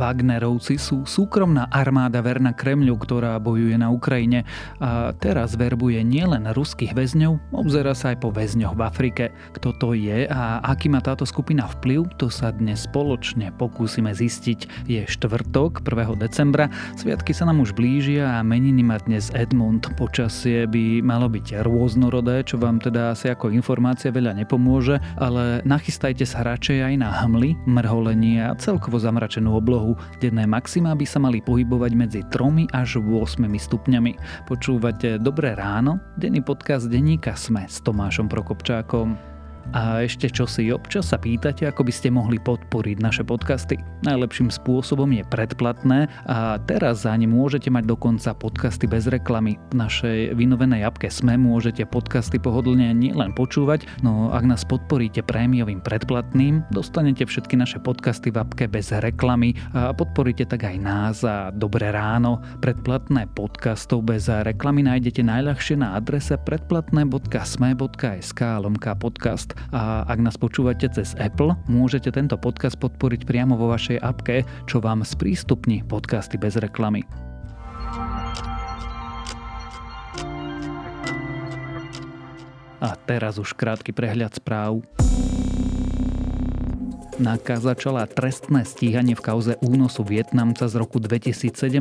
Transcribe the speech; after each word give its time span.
Wagnerovci 0.00 0.80
sú 0.80 1.04
súkromná 1.04 1.68
armáda 1.68 2.24
verná 2.24 2.56
Kremľu, 2.56 2.96
ktorá 3.04 3.36
bojuje 3.36 3.76
na 3.76 3.92
Ukrajine 3.92 4.48
a 4.80 5.12
teraz 5.12 5.60
verbuje 5.60 6.00
nielen 6.00 6.48
ruských 6.56 6.96
väzňov, 6.96 7.52
obzera 7.52 7.92
sa 7.92 8.16
aj 8.16 8.24
po 8.24 8.32
väzňoch 8.32 8.72
v 8.72 8.80
Afrike. 8.80 9.24
Kto 9.52 9.76
to 9.76 9.92
je 9.92 10.24
a 10.24 10.64
aký 10.64 10.88
má 10.88 11.04
táto 11.04 11.28
skupina 11.28 11.68
vplyv, 11.68 12.16
to 12.16 12.32
sa 12.32 12.48
dnes 12.48 12.88
spoločne 12.88 13.52
pokúsime 13.60 14.16
zistiť. 14.16 14.88
Je 14.88 15.04
štvrtok 15.04 15.84
1. 15.84 16.16
decembra, 16.16 16.72
sviatky 16.96 17.36
sa 17.36 17.44
nám 17.44 17.60
už 17.60 17.76
blížia 17.76 18.40
a 18.40 18.46
meniny 18.46 18.80
má 18.80 18.96
dnes 19.04 19.28
Edmund. 19.36 19.84
Počasie 20.00 20.64
by 20.64 21.04
malo 21.04 21.28
byť 21.28 21.60
rôznorodé, 21.60 22.40
čo 22.48 22.56
vám 22.56 22.80
teda 22.80 23.12
asi 23.12 23.28
ako 23.28 23.52
informácia 23.52 24.08
veľa 24.08 24.32
nepomôže, 24.32 24.96
ale 25.20 25.60
nachystajte 25.68 26.24
sa 26.24 26.40
radšej 26.40 26.88
aj 26.88 26.94
na 26.96 27.12
hmly, 27.12 27.52
mrholenie 27.68 28.48
a 28.48 28.56
celkovo 28.56 28.96
zamračenú 28.96 29.52
oblohu 29.60 29.89
oblohu. 29.90 30.18
Denné 30.20 30.46
maxima 30.46 30.94
by 30.94 31.06
sa 31.06 31.18
mali 31.18 31.40
pohybovať 31.42 31.92
medzi 31.96 32.20
3 32.28 32.70
až 32.70 33.00
8 33.00 33.46
stupňami. 33.46 34.12
Počúvate 34.46 35.18
Dobré 35.18 35.56
ráno? 35.56 35.98
Denný 36.14 36.44
podcast 36.44 36.86
denníka 36.86 37.34
Sme 37.34 37.66
s 37.66 37.80
Tomášom 37.82 38.28
Prokopčákom. 38.28 39.29
A 39.72 40.02
ešte 40.02 40.26
čo 40.26 40.50
si 40.50 40.74
občas 40.74 41.14
sa 41.14 41.18
pýtate, 41.20 41.68
ako 41.68 41.84
by 41.86 41.92
ste 41.94 42.10
mohli 42.10 42.42
podporiť 42.42 42.98
naše 42.98 43.22
podcasty. 43.22 43.78
Najlepším 44.02 44.50
spôsobom 44.50 45.06
je 45.14 45.22
predplatné 45.28 46.10
a 46.26 46.58
teraz 46.66 47.06
za 47.06 47.14
ne 47.14 47.30
môžete 47.30 47.70
mať 47.70 47.86
dokonca 47.86 48.34
podcasty 48.34 48.90
bez 48.90 49.06
reklamy. 49.06 49.54
V 49.70 49.78
našej 49.78 50.34
vynovenej 50.34 50.82
apke 50.88 51.06
SME 51.06 51.38
môžete 51.38 51.86
podcasty 51.86 52.42
pohodlne 52.42 52.90
nielen 52.96 53.30
počúvať, 53.36 53.86
no 54.02 54.34
ak 54.34 54.44
nás 54.44 54.64
podporíte 54.66 55.22
prémiovým 55.22 55.80
predplatným, 55.84 56.64
dostanete 56.74 57.22
všetky 57.28 57.54
naše 57.54 57.78
podcasty 57.78 58.34
v 58.34 58.42
apke 58.42 58.66
bez 58.66 58.90
reklamy 58.90 59.54
a 59.76 59.94
podporíte 59.94 60.50
tak 60.50 60.66
aj 60.66 60.76
nás 60.80 61.22
a 61.22 61.54
Dobré 61.54 61.92
ráno. 61.92 62.40
Predplatné 62.64 63.28
podcastov 63.36 64.02
bez 64.06 64.30
reklamy 64.30 64.86
nájdete 64.86 65.22
najľahšie 65.22 65.76
na 65.76 65.94
adrese 65.98 66.38
predplatné.sme.sk 66.40 68.40
lomka 68.64 68.94
podcast. 68.96 69.49
A 69.70 70.02
ak 70.06 70.18
nás 70.20 70.36
počúvate 70.36 70.88
cez 70.90 71.14
Apple, 71.16 71.54
môžete 71.70 72.10
tento 72.10 72.34
podcast 72.36 72.76
podporiť 72.78 73.24
priamo 73.24 73.54
vo 73.54 73.70
vašej 73.70 74.02
apke, 74.02 74.42
čo 74.66 74.82
vám 74.82 75.06
sprístupní 75.06 75.86
podcasty 75.86 76.36
bez 76.36 76.58
reklamy. 76.58 77.06
A 82.80 82.96
teraz 83.04 83.36
už 83.36 83.52
krátky 83.52 83.92
prehľad 83.92 84.32
správ. 84.40 84.80
NAKA 87.20 87.60
začala 87.60 88.08
trestné 88.08 88.64
stíhanie 88.64 89.12
v 89.12 89.20
kauze 89.20 89.52
únosu 89.60 90.08
Vietnamca 90.08 90.64
z 90.64 90.74
roku 90.80 90.96
2017. 90.96 91.76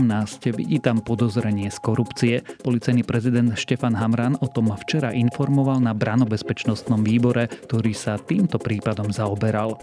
Vidí 0.51 0.83
tam 0.83 0.99
podozrenie 0.99 1.71
z 1.71 1.79
korupcie. 1.79 2.43
Policajný 2.59 3.07
prezident 3.07 3.55
Štefan 3.55 3.95
Hamran 3.95 4.35
o 4.43 4.51
tom 4.51 4.67
včera 4.75 5.15
informoval 5.15 5.79
na 5.79 5.95
branobezpečnostnom 5.95 7.07
výbore, 7.07 7.47
ktorý 7.47 7.95
sa 7.95 8.19
týmto 8.19 8.59
prípadom 8.59 9.15
zaoberal. 9.15 9.79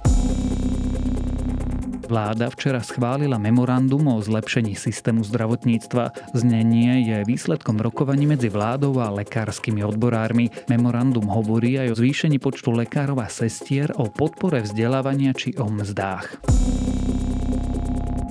Vláda 2.06 2.46
včera 2.54 2.78
schválila 2.86 3.34
memorandum 3.34 4.14
o 4.14 4.22
zlepšení 4.22 4.78
systému 4.78 5.26
zdravotníctva. 5.26 6.14
Znenie 6.38 7.02
je 7.02 7.26
výsledkom 7.26 7.82
rokovaní 7.82 8.30
medzi 8.30 8.46
vládou 8.46 9.02
a 9.02 9.10
lekárskymi 9.10 9.82
odborármi. 9.82 10.54
Memorandum 10.70 11.26
hovorí 11.26 11.82
aj 11.82 11.92
o 11.92 11.98
zvýšení 11.98 12.38
počtu 12.38 12.70
lekárov 12.70 13.18
a 13.18 13.26
sestier, 13.26 13.90
o 13.98 14.06
podpore 14.06 14.62
vzdelávania 14.62 15.34
či 15.34 15.58
o 15.58 15.66
mzdách. 15.66 16.46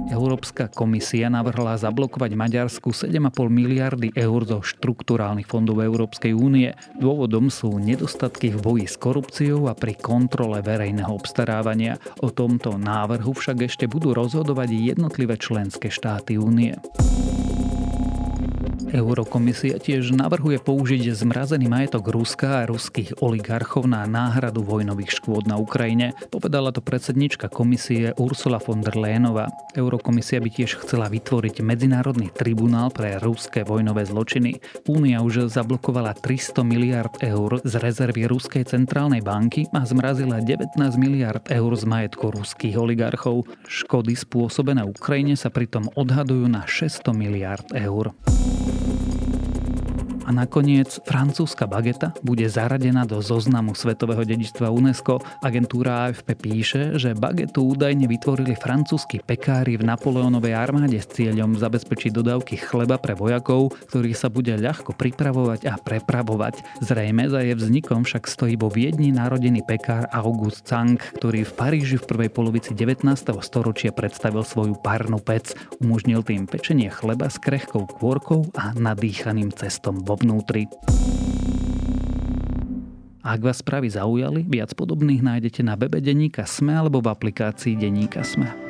Európska 0.06 0.70
komisia 0.70 1.28
navrhla 1.34 1.82
zablokovať 1.82 2.32
Maďarsku 2.38 2.94
7,5 2.94 3.50
miliardy 3.50 4.14
eur 4.14 4.46
zo 4.46 4.62
štrukturálnych 4.62 5.50
fondov 5.50 5.82
Európskej 5.82 6.38
únie. 6.38 6.78
Dôvodom 7.02 7.50
sú 7.50 7.82
nedostatky 7.82 8.54
v 8.54 8.60
boji 8.62 8.86
s 8.86 8.96
korupciou 9.02 9.66
a 9.66 9.74
pri 9.74 9.98
kontrole 9.98 10.62
verejného 10.62 11.10
obstarávania. 11.10 11.98
O 12.22 12.30
tomto 12.30 12.78
návrhu 12.78 13.34
však 13.34 13.66
ešte 13.66 13.86
budú 13.90 14.14
rozhodovať 14.14 14.70
jednotlivé 14.72 15.42
členské 15.42 15.90
štáty 15.90 16.38
únie. 16.38 16.78
Eurokomisia 18.96 19.76
tiež 19.80 20.16
navrhuje 20.16 20.60
použiť 20.60 21.12
zmrazený 21.12 21.68
majetok 21.68 22.12
Ruska 22.12 22.64
a 22.64 22.68
ruských 22.68 23.20
oligarchov 23.20 23.88
na 23.88 24.08
náhradu 24.08 24.64
vojnových 24.64 25.20
škôd 25.20 25.48
na 25.48 25.60
Ukrajine. 25.60 26.16
Povedala 26.32 26.72
to 26.76 26.80
predsednička 26.80 27.52
komisie 27.52 28.12
Ursula 28.16 28.60
von 28.60 28.80
der 28.84 28.96
Leyenová. 28.96 29.52
Eurokomisia 29.76 30.40
by 30.40 30.50
tiež 30.52 30.84
chcela 30.84 31.12
vytvoriť 31.12 31.60
medzinárodný 31.60 32.32
tribunál 32.32 32.92
pre 32.92 33.20
ruské 33.20 33.68
vojnové 33.68 34.08
zločiny. 34.08 34.60
Únia 34.88 35.20
už 35.24 35.52
zablokovala 35.52 36.16
300 36.16 36.64
miliard 36.64 37.14
eur 37.20 37.60
z 37.64 37.74
rezervy 37.80 38.28
Ruskej 38.28 38.68
centrálnej 38.68 39.20
banky 39.20 39.68
a 39.76 39.84
zmrazila 39.84 40.40
19 40.40 40.76
miliard 40.96 41.44
eur 41.52 41.72
z 41.76 41.84
majetku 41.84 42.32
ruských 42.32 42.80
oligarchov. 42.80 43.48
Škody 43.68 44.16
spôsobené 44.16 44.88
Ukrajine 44.88 45.36
sa 45.36 45.52
pritom 45.52 45.92
odhadujú 46.00 46.48
na 46.48 46.64
600 46.64 47.12
miliard 47.12 47.68
eur. 47.76 48.16
A 50.26 50.34
nakoniec 50.34 50.90
francúzska 51.06 51.70
bageta 51.70 52.10
bude 52.26 52.50
zaradená 52.50 53.06
do 53.06 53.22
zoznamu 53.22 53.78
Svetového 53.78 54.26
dedičstva 54.26 54.74
UNESCO. 54.74 55.22
Agentúra 55.46 56.10
AFP 56.10 56.34
píše, 56.34 56.98
že 56.98 57.14
bagetu 57.14 57.62
údajne 57.62 58.10
vytvorili 58.10 58.58
francúzski 58.58 59.22
pekári 59.22 59.78
v 59.78 59.86
Napoleónovej 59.86 60.58
armáde 60.58 60.98
s 60.98 61.14
cieľom 61.14 61.54
zabezpečiť 61.62 62.10
dodávky 62.10 62.58
chleba 62.58 62.98
pre 62.98 63.14
vojakov, 63.14 63.78
ktorý 63.86 64.18
sa 64.18 64.34
bude 64.34 64.58
ľahko 64.58 64.98
pripravovať 64.98 65.70
a 65.70 65.78
prepravovať. 65.78 66.82
Zrejme 66.82 67.30
za 67.30 67.46
je 67.46 67.54
vznikom 67.54 68.02
však 68.02 68.26
stojí 68.26 68.58
vo 68.58 68.74
Viedni 68.74 69.14
narodený 69.14 69.62
pekár 69.70 70.10
August 70.10 70.66
Cang, 70.66 70.98
ktorý 71.22 71.46
v 71.46 71.54
Paríži 71.54 72.02
v 72.02 72.10
prvej 72.10 72.34
polovici 72.34 72.74
19. 72.74 73.06
storočia 73.46 73.94
predstavil 73.94 74.42
svoju 74.42 74.74
parnú 74.82 75.22
pec. 75.22 75.54
Umožnil 75.78 76.26
tým 76.26 76.50
pečenie 76.50 76.90
chleba 76.90 77.30
s 77.30 77.38
krehkou 77.38 77.86
kôrkou 77.86 78.50
a 78.58 78.74
nadýchaným 78.74 79.54
cestom 79.54 80.02
vo 80.02 80.15
vnútri. 80.18 80.68
Ak 83.26 83.42
vás 83.42 83.60
správy 83.60 83.90
zaujali, 83.90 84.46
viac 84.46 84.72
podobných 84.78 85.26
nájdete 85.26 85.66
na 85.66 85.74
webe 85.74 85.98
Deníka 85.98 86.46
Sme 86.46 86.78
alebo 86.78 87.02
v 87.02 87.10
aplikácii 87.10 87.74
Deníka 87.74 88.22
Sme. 88.22 88.65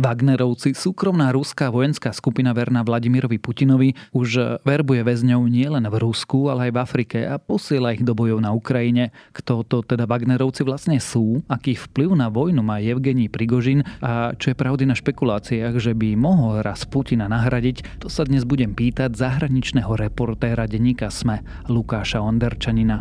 Wagnerovci, 0.00 0.76
súkromná 0.76 1.32
ruská 1.32 1.72
vojenská 1.72 2.12
skupina 2.12 2.52
verná 2.52 2.84
Vladimirovi 2.84 3.40
Putinovi, 3.40 3.96
už 4.12 4.60
verbuje 4.60 5.00
väzňov 5.00 5.48
nielen 5.48 5.88
v 5.88 5.96
Rusku, 5.96 6.52
ale 6.52 6.68
aj 6.68 6.72
v 6.76 6.78
Afrike 6.84 7.18
a 7.24 7.40
posiela 7.40 7.96
ich 7.96 8.04
do 8.04 8.12
bojov 8.12 8.44
na 8.44 8.52
Ukrajine. 8.52 9.08
Kto 9.32 9.64
to 9.64 9.80
teda 9.80 10.04
Wagnerovci 10.04 10.68
vlastne 10.68 11.00
sú, 11.00 11.40
aký 11.48 11.80
vplyv 11.80 12.12
na 12.12 12.28
vojnu 12.28 12.60
má 12.60 12.76
Evgení 12.76 13.32
Prigožin 13.32 13.88
a 14.04 14.36
čo 14.36 14.52
je 14.52 14.60
pravdy 14.60 14.84
na 14.84 14.92
špekuláciách, 14.92 15.80
že 15.80 15.96
by 15.96 16.12
mohol 16.12 16.60
raz 16.60 16.84
Putina 16.84 17.24
nahradiť, 17.32 17.96
to 17.96 18.12
sa 18.12 18.28
dnes 18.28 18.44
budem 18.44 18.76
pýtať 18.76 19.16
zahraničného 19.16 19.96
reportéra 19.96 20.68
denníka 20.68 21.08
SME 21.08 21.40
Lukáša 21.72 22.20
Onderčanina. 22.20 23.00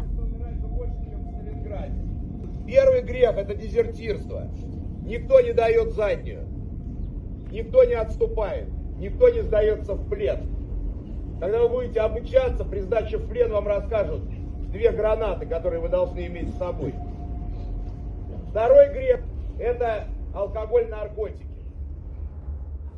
Первый 2.64 3.04
грех – 3.04 3.44
это 3.44 3.52
дезертирство. 3.52 4.48
Никто 5.04 5.44
не 5.44 5.52
дает 5.52 5.92
заднюю. 5.92 6.56
Никто 7.51 7.85
не 7.85 7.95
отступает, 7.95 8.69
никто 8.99 9.29
не 9.29 9.43
сдается 9.43 9.95
в 9.95 10.09
плен. 10.09 10.39
Когда 11.41 11.63
вы 11.63 11.69
будете 11.69 12.01
обучаться, 12.01 12.65
при 12.65 12.81
сдаче 12.81 13.17
в 13.17 13.29
плен 13.29 13.51
вам 13.51 13.67
расскажут 13.67 14.23
две 14.71 14.93
гранаты, 14.93 15.47
которые 15.47 15.81
вы 15.81 15.89
должны 15.89 16.27
иметь 16.27 16.55
с 16.55 16.59
собой. 16.59 16.95
Второй 18.51 18.93
грех– 18.93 19.21
это 19.59 20.07
алкоголь, 20.35 20.89
наркотики. 20.89 21.47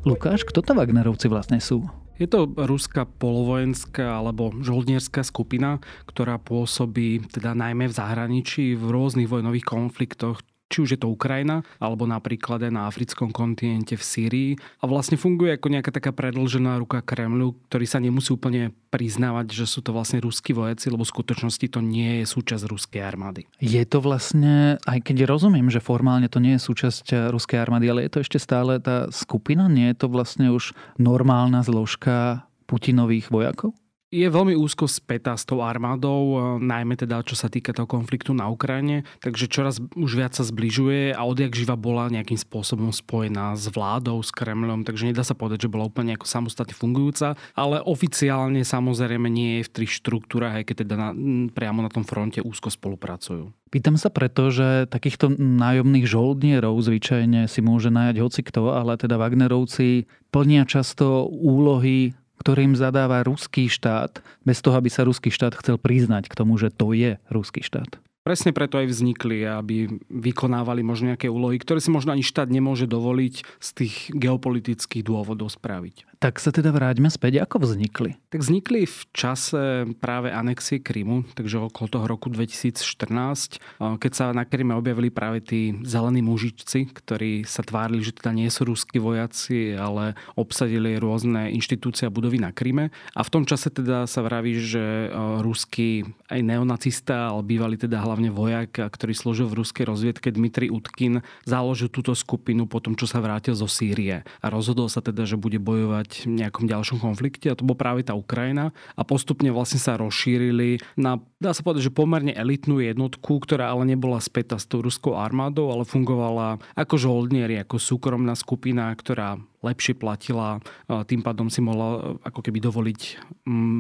Lukáš, 0.05 0.43
kto 0.43 0.67
to 0.67 0.75
Wagnerovci 0.75 1.31
vlastne 1.31 1.63
sú? 1.63 1.87
Je 2.19 2.27
to 2.27 2.51
ruská 2.51 3.07
polovojenská 3.07 4.19
alebo 4.19 4.51
žoldnierská 4.51 5.23
skupina, 5.23 5.79
ktorá 6.05 6.43
pôsobí 6.43 7.23
teda 7.31 7.55
najmä 7.55 7.87
v 7.87 7.95
zahraničí 7.95 8.75
v 8.75 8.85
rôznych 8.91 9.31
vojnových 9.31 9.67
konfliktoch, 9.67 10.43
či 10.73 10.81
už 10.81 10.97
je 10.97 11.01
to 11.05 11.13
Ukrajina, 11.13 11.61
alebo 11.77 12.09
napríklad 12.09 12.65
aj 12.65 12.73
na 12.73 12.89
africkom 12.89 13.29
kontinente 13.29 13.93
v 13.93 14.01
Sýrii. 14.01 14.51
A 14.81 14.89
vlastne 14.89 15.21
funguje 15.21 15.61
ako 15.61 15.69
nejaká 15.69 15.93
taká 15.93 16.17
predlžená 16.17 16.81
ruka 16.81 17.05
Kremľu, 17.05 17.69
ktorý 17.69 17.85
sa 17.85 18.01
nemusí 18.01 18.33
úplne 18.33 18.73
priznávať, 18.89 19.53
že 19.53 19.69
sú 19.69 19.85
to 19.85 19.93
vlastne 19.93 20.25
ruskí 20.25 20.57
vojaci, 20.57 20.89
lebo 20.89 21.05
v 21.05 21.13
skutočnosti 21.13 21.67
to 21.69 21.85
nie 21.85 22.25
je 22.25 22.25
súčasť 22.29 22.65
ruskej 22.65 23.05
armády. 23.05 23.45
Je 23.61 23.85
to 23.85 24.01
vlastne, 24.01 24.81
aj 24.89 24.99
keď 25.05 25.29
rozumiem, 25.29 25.69
že 25.69 25.85
formálne 25.85 26.33
to 26.33 26.41
nie 26.41 26.57
je 26.57 26.65
súčasť 26.65 27.29
ruskej 27.29 27.61
armády, 27.61 27.93
ale 27.93 28.09
je 28.09 28.13
to 28.17 28.23
ešte 28.25 28.39
stále 28.41 28.81
tá 28.81 29.13
skupina? 29.13 29.69
Nie 29.69 29.93
je 29.93 30.05
to 30.05 30.07
vlastne 30.09 30.49
už 30.49 30.73
normálna 30.97 31.61
zložka 31.61 32.49
Putinových 32.65 33.29
vojakov? 33.29 33.77
Je 34.13 34.29
veľmi 34.29 34.53
úzko 34.53 34.85
spätá 34.85 35.33
s 35.33 35.49
tou 35.49 35.65
armádou, 35.65 36.61
najmä 36.61 37.01
teda 37.01 37.25
čo 37.25 37.33
sa 37.33 37.49
týka 37.49 37.73
toho 37.73 37.89
konfliktu 37.89 38.37
na 38.37 38.53
Ukrajine, 38.53 39.09
takže 39.25 39.49
čoraz 39.49 39.81
už 39.81 40.21
viac 40.21 40.37
sa 40.37 40.45
zbližuje 40.45 41.17
a 41.17 41.25
odjak 41.25 41.57
živa 41.57 41.81
bola 41.81 42.13
nejakým 42.13 42.37
spôsobom 42.37 42.93
spojená 42.93 43.57
s 43.57 43.73
vládou, 43.73 44.21
s 44.21 44.29
Kremlom, 44.29 44.85
takže 44.85 45.09
nedá 45.09 45.25
sa 45.25 45.33
povedať, 45.33 45.65
že 45.65 45.73
bola 45.73 45.89
úplne 45.89 46.13
ako 46.13 46.29
samostatne 46.29 46.77
fungujúca, 46.77 47.41
ale 47.57 47.81
oficiálne 47.81 48.61
samozrejme 48.61 49.33
nie 49.33 49.65
je 49.65 49.73
v 49.73 49.73
tých 49.83 50.05
štruktúrach, 50.05 50.61
aj 50.61 50.65
keď 50.69 50.77
teda 50.85 50.95
na, 51.01 51.09
priamo 51.49 51.81
na 51.81 51.89
tom 51.89 52.05
fronte 52.05 52.45
úzko 52.45 52.69
spolupracujú. 52.69 53.49
Pýtam 53.73 53.97
sa 53.97 54.13
preto, 54.13 54.53
že 54.53 54.85
takýchto 54.85 55.33
nájomných 55.41 56.05
žoldnierov 56.05 56.77
zvyčajne 56.77 57.49
si 57.49 57.65
môže 57.65 57.89
najať 57.89 58.21
hocikto, 58.21 58.69
ale 58.69 59.01
teda 59.01 59.17
Wagnerovci 59.17 60.05
plnia 60.29 60.69
často 60.69 61.25
úlohy 61.25 62.13
ktorým 62.43 62.75
zadáva 62.75 63.23
ruský 63.23 63.71
štát, 63.71 64.19
bez 64.43 64.59
toho, 64.59 64.75
aby 64.75 64.91
sa 64.91 65.07
ruský 65.07 65.31
štát 65.31 65.55
chcel 65.63 65.79
priznať 65.79 66.27
k 66.27 66.35
tomu, 66.35 66.59
že 66.59 66.75
to 66.75 66.91
je 66.91 67.23
ruský 67.31 67.63
štát. 67.63 68.03
Presne 68.23 68.55
preto 68.55 68.79
aj 68.79 68.87
vznikli, 68.87 69.43
aby 69.47 69.99
vykonávali 70.07 70.87
možno 70.87 71.15
nejaké 71.15 71.27
úlohy, 71.27 71.59
ktoré 71.59 71.83
si 71.83 71.91
možno 71.91 72.15
ani 72.15 72.23
štát 72.23 72.47
nemôže 72.51 72.87
dovoliť 72.87 73.35
z 73.59 73.69
tých 73.75 73.95
geopolitických 74.15 75.03
dôvodov 75.03 75.51
spraviť. 75.51 76.12
Tak 76.23 76.39
sa 76.39 76.55
teda 76.55 76.71
vráťme 76.71 77.11
späť, 77.11 77.43
ako 77.43 77.67
vznikli? 77.67 78.15
Tak 78.31 78.47
vznikli 78.47 78.87
v 78.87 79.01
čase 79.11 79.91
práve 79.99 80.31
anexie 80.31 80.79
Krymu, 80.79 81.27
takže 81.35 81.59
okolo 81.59 81.91
toho 81.91 82.07
roku 82.07 82.31
2014, 82.31 83.59
keď 83.83 84.13
sa 84.15 84.31
na 84.31 84.47
Kryme 84.47 84.79
objavili 84.79 85.11
práve 85.11 85.43
tí 85.43 85.75
zelení 85.83 86.23
mužičci, 86.23 86.95
ktorí 86.95 87.43
sa 87.43 87.67
tvárili, 87.67 88.07
že 88.07 88.15
teda 88.15 88.39
nie 88.39 88.47
sú 88.55 88.71
ruskí 88.71 89.03
vojaci, 89.03 89.75
ale 89.75 90.15
obsadili 90.39 90.95
rôzne 90.95 91.51
inštitúcie 91.59 92.07
a 92.07 92.15
budovy 92.15 92.39
na 92.39 92.55
Kryme. 92.55 92.95
A 93.19 93.27
v 93.27 93.33
tom 93.35 93.43
čase 93.43 93.75
teda 93.75 94.07
sa 94.07 94.23
vraví, 94.23 94.63
že 94.63 95.11
ruský 95.43 96.07
aj 96.31 96.39
neonacista, 96.39 97.35
ale 97.35 97.43
bývalý 97.43 97.75
teda 97.75 97.99
hlavne 97.99 98.31
vojak, 98.31 98.79
ktorý 98.79 99.11
slúžil 99.11 99.51
v 99.51 99.67
ruskej 99.67 99.91
rozviedke 99.91 100.31
Dmitri 100.31 100.71
Utkin, 100.71 101.19
založil 101.43 101.91
túto 101.91 102.15
skupinu 102.15 102.71
po 102.71 102.79
tom, 102.79 102.95
čo 102.95 103.11
sa 103.11 103.19
vrátil 103.19 103.59
zo 103.59 103.67
Sýrie. 103.67 104.23
A 104.39 104.47
rozhodol 104.55 104.87
sa 104.87 105.03
teda, 105.03 105.27
že 105.27 105.35
bude 105.35 105.59
bojovať 105.59 106.12
v 106.25 106.43
nejakom 106.43 106.69
ďalšom 106.69 107.01
konflikte 107.01 107.49
a 107.49 107.57
to 107.57 107.65
bol 107.65 107.77
práve 107.79 108.05
tá 108.05 108.13
Ukrajina. 108.13 108.75
A 108.97 109.03
postupne 109.07 109.49
vlastne 109.55 109.81
sa 109.81 109.97
rozšírili 109.97 110.83
na, 110.99 111.21
dá 111.41 111.57
sa 111.57 111.65
povedať, 111.65 111.89
že 111.89 111.97
pomerne 111.97 112.35
elitnú 112.35 112.81
jednotku, 112.83 113.41
ktorá 113.43 113.73
ale 113.73 113.89
nebola 113.89 114.21
spätá 114.21 114.61
s 114.61 114.69
tou 114.69 114.83
ruskou 114.83 115.17
armádou, 115.17 115.73
ale 115.73 115.89
fungovala 115.89 116.61
ako 116.77 116.95
žoldnieri, 116.99 117.61
ako 117.63 117.81
súkromná 117.81 118.37
skupina, 118.37 118.91
ktorá 118.93 119.41
lepšie 119.66 119.98
platila, 119.98 120.62
tým 121.10 121.26
pádom 121.26 121.50
si 121.50 121.60
mohla 121.60 121.88
e, 121.98 122.00
ako 122.30 122.40
keby 122.46 122.62
dovoliť 122.62 123.02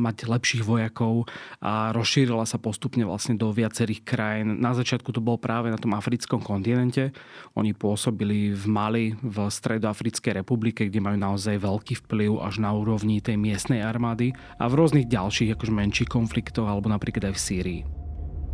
mať 0.03 0.27
lepších 0.27 0.63
vojakov 0.65 1.29
a 1.61 1.93
rozšírila 1.93 2.43
sa 2.49 2.57
postupne 2.57 3.05
vlastne 3.05 3.37
do 3.37 3.53
viacerých 3.53 4.01
krajín. 4.01 4.59
Na 4.59 4.73
začiatku 4.73 5.13
to 5.13 5.21
bolo 5.21 5.37
práve 5.37 5.69
na 5.69 5.77
tom 5.77 5.93
africkom 5.93 6.41
kontinente. 6.41 7.13
Oni 7.53 7.77
pôsobili 7.77 8.51
v 8.51 8.65
Mali, 8.67 9.05
v 9.21 9.37
Stredoafrickej 9.47 10.43
republike, 10.43 10.89
kde 10.89 10.99
majú 10.99 11.17
naozaj 11.21 11.61
veľký 11.61 12.03
vplyv 12.05 12.41
až 12.41 12.59
na 12.59 12.73
úrovni 12.73 13.21
tej 13.21 13.37
miestnej 13.37 13.85
armády 13.85 14.33
a 14.57 14.65
v 14.65 14.77
rôznych 14.81 15.07
ďalších 15.07 15.53
akože 15.55 15.71
menších 15.71 16.09
konfliktoch 16.09 16.65
alebo 16.65 16.89
napríklad 16.89 17.31
aj 17.31 17.33
v 17.37 17.43
Sýrii. 17.43 17.81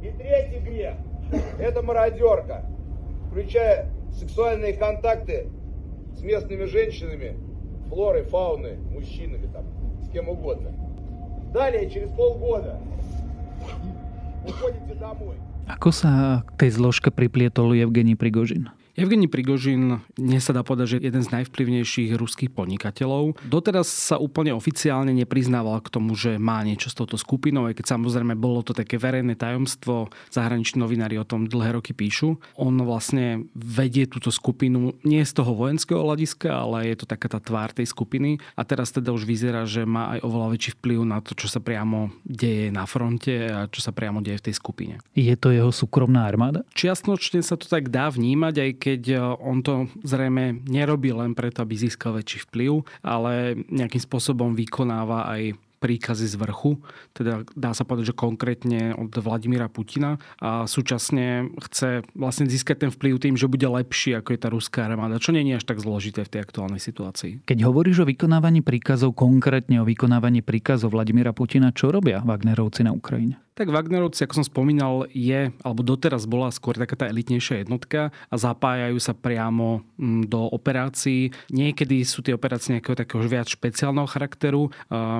И 0.03 0.11
третий 0.19 0.59
грех – 0.59 1.59
это 1.59 1.81
мародерка, 1.81 2.67
включая 3.31 3.87
сексуальные 4.11 4.75
контакты 4.75 5.47
с 6.18 6.22
местными 6.22 6.64
женщинами, 6.64 7.36
флорой, 7.88 8.24
фауной, 8.24 8.76
мужчинами 8.90 9.46
там, 9.52 9.64
с 10.02 10.10
кем 10.10 10.28
угодно. 10.28 10.70
Далее, 11.54 11.88
через 11.88 12.10
полгода, 12.10 12.80
уходите 14.44 14.94
домой. 14.98 15.36
Ako 15.68 15.92
sa 15.92 16.42
k 16.48 16.64
tej 16.64 16.80
zložke 16.80 17.12
priplietol 17.12 17.76
Evgení 17.76 18.16
Prigožin? 18.16 18.72
Evgeni 18.98 19.30
Prigožin 19.30 20.02
dnes 20.18 20.42
sa 20.42 20.50
dá 20.50 20.66
povedať, 20.66 20.98
že 20.98 21.06
jeden 21.06 21.22
z 21.22 21.30
najvplyvnejších 21.30 22.18
ruských 22.18 22.50
podnikateľov. 22.50 23.38
Doteraz 23.46 23.86
sa 23.86 24.18
úplne 24.18 24.50
oficiálne 24.50 25.14
nepriznával 25.14 25.78
k 25.86 25.94
tomu, 25.94 26.18
že 26.18 26.34
má 26.34 26.58
niečo 26.66 26.90
s 26.90 26.98
touto 26.98 27.14
skupinou, 27.14 27.70
aj 27.70 27.78
keď 27.78 27.94
samozrejme 27.94 28.34
bolo 28.34 28.66
to 28.66 28.74
také 28.74 28.98
verejné 28.98 29.38
tajomstvo, 29.38 30.10
zahraniční 30.34 30.82
novinári 30.82 31.14
o 31.14 31.22
tom 31.22 31.46
dlhé 31.46 31.78
roky 31.78 31.94
píšu. 31.94 32.42
On 32.58 32.74
vlastne 32.82 33.46
vedie 33.54 34.10
túto 34.10 34.34
skupinu 34.34 34.98
nie 35.06 35.22
z 35.22 35.30
toho 35.30 35.54
vojenského 35.54 36.02
hľadiska, 36.02 36.50
ale 36.50 36.90
je 36.90 36.98
to 36.98 37.06
taká 37.06 37.30
tá 37.30 37.38
tvár 37.38 37.70
tej 37.70 37.86
skupiny 37.86 38.42
a 38.58 38.66
teraz 38.66 38.90
teda 38.90 39.14
už 39.14 39.22
vyzerá, 39.30 39.62
že 39.62 39.86
má 39.86 40.18
aj 40.18 40.26
oveľa 40.26 40.58
väčší 40.58 40.74
vplyv 40.74 41.06
na 41.06 41.22
to, 41.22 41.38
čo 41.38 41.46
sa 41.46 41.62
priamo 41.62 42.10
deje 42.26 42.74
na 42.74 42.82
fronte 42.82 43.46
a 43.46 43.70
čo 43.70 43.78
sa 43.78 43.94
priamo 43.94 44.18
deje 44.26 44.42
v 44.42 44.46
tej 44.50 44.54
skupine. 44.58 44.98
Je 45.14 45.38
to 45.38 45.54
jeho 45.54 45.70
súkromná 45.70 46.26
armáda? 46.26 46.66
Čiastnočne 46.74 47.46
sa 47.46 47.54
to 47.54 47.70
tak 47.70 47.94
dá 47.94 48.10
vnímať, 48.10 48.54
aj 48.58 48.70
keď 48.74 48.86
keď 48.88 49.02
e, 49.12 49.16
on 49.20 49.60
to 49.60 49.92
zrejme 50.00 50.64
nerobí 50.64 51.12
len 51.12 51.36
preto, 51.36 51.60
aby 51.60 51.76
získal 51.76 52.16
väčší 52.16 52.48
vplyv, 52.48 52.88
ale 53.04 53.60
nejakým 53.68 54.00
spôsobom 54.00 54.56
vykonáva 54.56 55.28
aj 55.28 55.60
príkazy 55.78 56.26
z 56.26 56.34
vrchu, 56.34 56.82
teda 57.14 57.46
dá 57.54 57.70
sa 57.70 57.86
povedať, 57.86 58.10
že 58.10 58.18
konkrétne 58.18 58.98
od 58.98 59.14
Vladimíra 59.14 59.70
Putina 59.70 60.18
a 60.42 60.66
súčasne 60.66 61.54
chce 61.70 62.02
vlastne 62.18 62.50
získať 62.50 62.86
ten 62.86 62.90
vplyv 62.90 63.22
tým, 63.22 63.38
že 63.38 63.46
bude 63.46 63.62
lepší 63.62 64.18
ako 64.18 64.34
je 64.34 64.40
tá 64.42 64.50
ruská 64.50 64.90
armáda, 64.90 65.22
čo 65.22 65.30
nie 65.30 65.46
je 65.46 65.62
až 65.62 65.64
tak 65.70 65.78
zložité 65.78 66.26
v 66.26 66.32
tej 66.34 66.40
aktuálnej 66.42 66.82
situácii. 66.82 67.46
Keď 67.46 67.58
hovoríš 67.62 68.02
o 68.02 68.08
vykonávaní 68.10 68.66
príkazov, 68.66 69.14
konkrétne 69.14 69.78
o 69.78 69.86
vykonávaní 69.86 70.42
príkazov 70.42 70.98
Vladimíra 70.98 71.30
Putina, 71.30 71.70
čo 71.70 71.94
robia 71.94 72.26
Wagnerovci 72.26 72.82
na 72.82 72.90
Ukrajine? 72.90 73.38
Tak 73.58 73.74
Wagnerovci, 73.74 74.22
ako 74.22 74.38
som 74.38 74.46
spomínal, 74.46 75.10
je, 75.10 75.50
alebo 75.66 75.82
doteraz 75.82 76.30
bola 76.30 76.46
skôr 76.54 76.78
taká 76.78 76.94
tá 76.94 77.10
elitnejšia 77.10 77.66
jednotka 77.66 78.14
a 78.30 78.34
zapájajú 78.38 79.02
sa 79.02 79.18
priamo 79.18 79.82
mm, 79.98 80.30
do 80.30 80.46
operácií. 80.46 81.34
Niekedy 81.50 82.06
sú 82.06 82.22
tie 82.22 82.38
operácie 82.38 82.78
nejakého 82.78 82.94
takého 82.94 83.18
viac 83.26 83.50
špeciálneho 83.50 84.06
charakteru. 84.06 84.70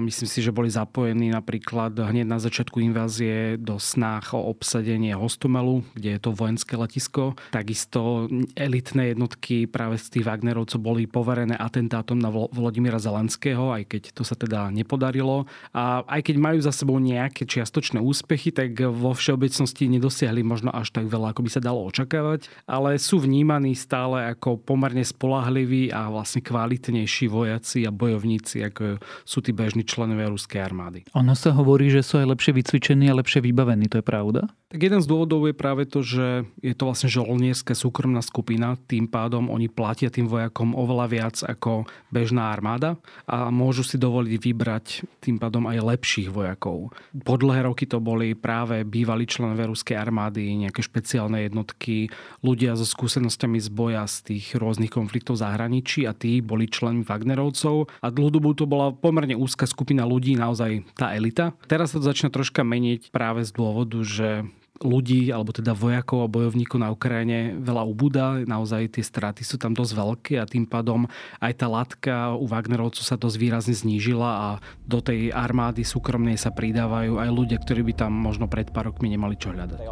Myslím 0.07 0.31
si, 0.31 0.39
že 0.39 0.55
boli 0.55 0.71
zapojení 0.71 1.35
napríklad 1.35 1.99
hneď 1.99 2.31
na 2.31 2.39
začiatku 2.39 2.79
invázie 2.79 3.59
do 3.59 3.83
snách 3.83 4.39
o 4.39 4.47
obsadenie 4.55 5.19
Hostomelu, 5.19 5.83
kde 5.99 6.15
je 6.15 6.21
to 6.23 6.31
vojenské 6.31 6.79
letisko. 6.79 7.35
Takisto 7.51 8.31
elitné 8.55 9.19
jednotky 9.19 9.67
práve 9.67 9.99
z 9.99 10.15
tých 10.15 10.31
Wagnerovcov 10.31 10.79
boli 10.79 11.11
poverené 11.11 11.59
atentátom 11.59 12.15
na 12.15 12.31
Vladimíra 12.31 13.03
Zelenského, 13.03 13.75
aj 13.75 13.83
keď 13.91 14.03
to 14.15 14.23
sa 14.23 14.39
teda 14.39 14.71
nepodarilo. 14.71 15.51
A 15.75 16.07
aj 16.07 16.31
keď 16.31 16.37
majú 16.39 16.63
za 16.63 16.71
sebou 16.71 17.03
nejaké 17.03 17.43
čiastočné 17.43 17.99
úspechy, 17.99 18.27
úspechy, 18.29 18.53
tak 18.53 18.77
vo 18.77 19.17
všeobecnosti 19.17 19.89
nedosiahli 19.89 20.45
možno 20.45 20.69
až 20.69 20.93
tak 20.93 21.09
veľa, 21.09 21.33
ako 21.33 21.49
by 21.49 21.51
sa 21.57 21.65
dalo 21.65 21.81
očakávať, 21.89 22.53
ale 22.69 23.01
sú 23.01 23.25
vnímaní 23.25 23.73
stále 23.73 24.29
ako 24.37 24.61
pomerne 24.61 25.01
spolahliví 25.01 25.89
a 25.89 26.13
vlastne 26.13 26.45
kvalitnejší 26.45 27.33
vojaci 27.33 27.89
a 27.89 27.91
bojovníci, 27.91 28.69
ako 28.69 29.01
sú 29.25 29.41
tí 29.41 29.57
bežní 29.57 29.89
členovia 29.89 30.29
ruskej 30.29 30.61
armády. 30.61 31.09
Ono 31.17 31.33
sa 31.33 31.57
hovorí, 31.57 31.89
že 31.89 32.05
sú 32.05 32.21
aj 32.21 32.37
lepšie 32.37 32.53
vycvičení 32.53 33.09
a 33.09 33.17
lepšie 33.17 33.41
vybavení, 33.41 33.89
to 33.89 34.05
je 34.05 34.05
pravda? 34.05 34.45
Tak 34.69 34.85
jeden 34.85 35.01
z 35.01 35.09
dôvodov 35.09 35.49
je 35.49 35.57
práve 35.57 35.89
to, 35.89 36.05
že 36.05 36.45
je 36.61 36.77
to 36.77 36.85
vlastne 36.85 37.09
žolnierská 37.09 37.73
súkromná 37.73 38.21
skupina, 38.21 38.77
tým 38.77 39.09
pádom 39.09 39.49
oni 39.49 39.73
platia 39.73 40.13
tým 40.13 40.29
vojakom 40.29 40.77
oveľa 40.77 41.07
viac 41.09 41.37
ako 41.41 41.89
bežná 42.13 42.53
armáda 42.53 43.01
a 43.25 43.49
môžu 43.49 43.81
si 43.81 43.97
dovoliť 43.97 44.37
vybrať 44.37 44.87
tým 45.25 45.41
pádom 45.41 45.65
aj 45.73 45.97
lepších 45.97 46.29
vojakov. 46.29 46.93
Po 47.25 47.35
dlhé 47.41 47.65
roky 47.65 47.89
to 47.89 47.97
boli 48.19 48.35
práve 48.35 48.83
bývalí 48.83 49.31
členovia 49.31 49.71
ruskej 49.71 49.95
armády, 49.95 50.67
nejaké 50.67 50.83
špeciálne 50.83 51.47
jednotky, 51.47 52.11
ľudia 52.43 52.75
so 52.75 52.83
skúsenosťami 52.83 53.63
z 53.63 53.71
boja 53.71 54.03
z 54.11 54.35
tých 54.35 54.59
rôznych 54.59 54.91
konfliktov 54.91 55.39
v 55.39 55.47
zahraničí 55.47 56.03
a 56.03 56.11
tí 56.11 56.43
boli 56.43 56.67
členmi 56.67 57.07
Wagnerovcov 57.07 57.87
a 58.03 58.07
dlhú 58.11 58.35
dobu 58.35 58.59
to 58.59 58.67
bola 58.67 58.91
pomerne 58.91 59.39
úzka 59.39 59.71
skupina 59.71 60.03
ľudí, 60.03 60.35
naozaj 60.35 60.83
tá 60.99 61.15
elita. 61.15 61.55
Teraz 61.71 61.95
sa 61.95 62.03
to 62.03 62.11
začína 62.11 62.35
troška 62.35 62.67
meniť 62.67 63.15
práve 63.15 63.47
z 63.47 63.55
dôvodu, 63.55 64.03
že 64.03 64.43
ľudí, 64.83 65.31
alebo 65.35 65.51
teda 65.51 65.75
vojakov 65.75 66.27
a 66.27 66.31
bojovníkov 66.31 66.79
na 66.79 66.95
Ukrajine 66.95 67.59
veľa 67.59 67.83
ubúda. 67.83 68.39
Naozaj 68.47 68.99
tie 68.99 69.05
straty 69.05 69.43
sú 69.43 69.59
tam 69.59 69.75
dosť 69.75 69.93
veľké 69.95 70.35
a 70.39 70.47
tým 70.47 70.67
pádom 70.67 71.11
aj 71.43 71.53
tá 71.59 71.67
latka 71.67 72.35
u 72.39 72.47
Wagnerovcov 72.47 73.03
sa 73.03 73.19
dosť 73.19 73.37
výrazne 73.39 73.75
znížila 73.75 74.31
a 74.31 74.49
do 74.87 75.03
tej 75.03 75.35
armády 75.35 75.83
súkromnej 75.83 76.39
sa 76.39 76.55
pridávajú 76.55 77.19
aj 77.19 77.29
ľudia, 77.31 77.59
ktorí 77.59 77.83
by 77.91 78.07
tam 78.07 78.13
možno 78.15 78.47
pred 78.47 78.71
pár 78.71 78.95
rokmi 78.95 79.11
nemali 79.11 79.35
čo 79.35 79.51
hľadať. 79.51 79.83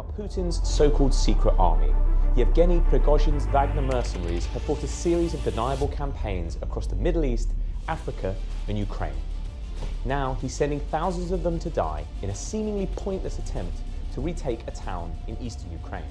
Yevgeny 2.37 2.85
Prigozhin's 2.93 3.49
Wagner 3.49 3.81
mercenaries 3.81 4.45
have 4.53 4.61
fought 4.61 4.83
a 4.85 4.87
series 4.87 5.33
of 5.33 5.41
deniable 5.41 5.89
campaigns 5.89 6.53
across 6.61 6.85
the 6.85 6.93
Middle 6.93 7.25
East, 7.25 7.49
Africa 7.89 8.37
and 8.69 8.77
Ukraine. 8.77 9.17
Now 10.05 10.37
he's 10.37 10.53
sending 10.53 10.79
thousands 10.93 11.33
of 11.33 11.41
them 11.41 11.57
to 11.57 11.69
die 11.73 12.05
in 12.21 12.29
a 12.29 12.35
seemingly 12.35 12.93
pointless 12.93 13.39
attempt 13.39 13.81
to 14.17 14.25
retake 14.25 14.65
a 14.65 14.73
town 14.73 15.13
in 15.29 15.37
eastern 15.37 15.69
Ukraine. 15.77 16.09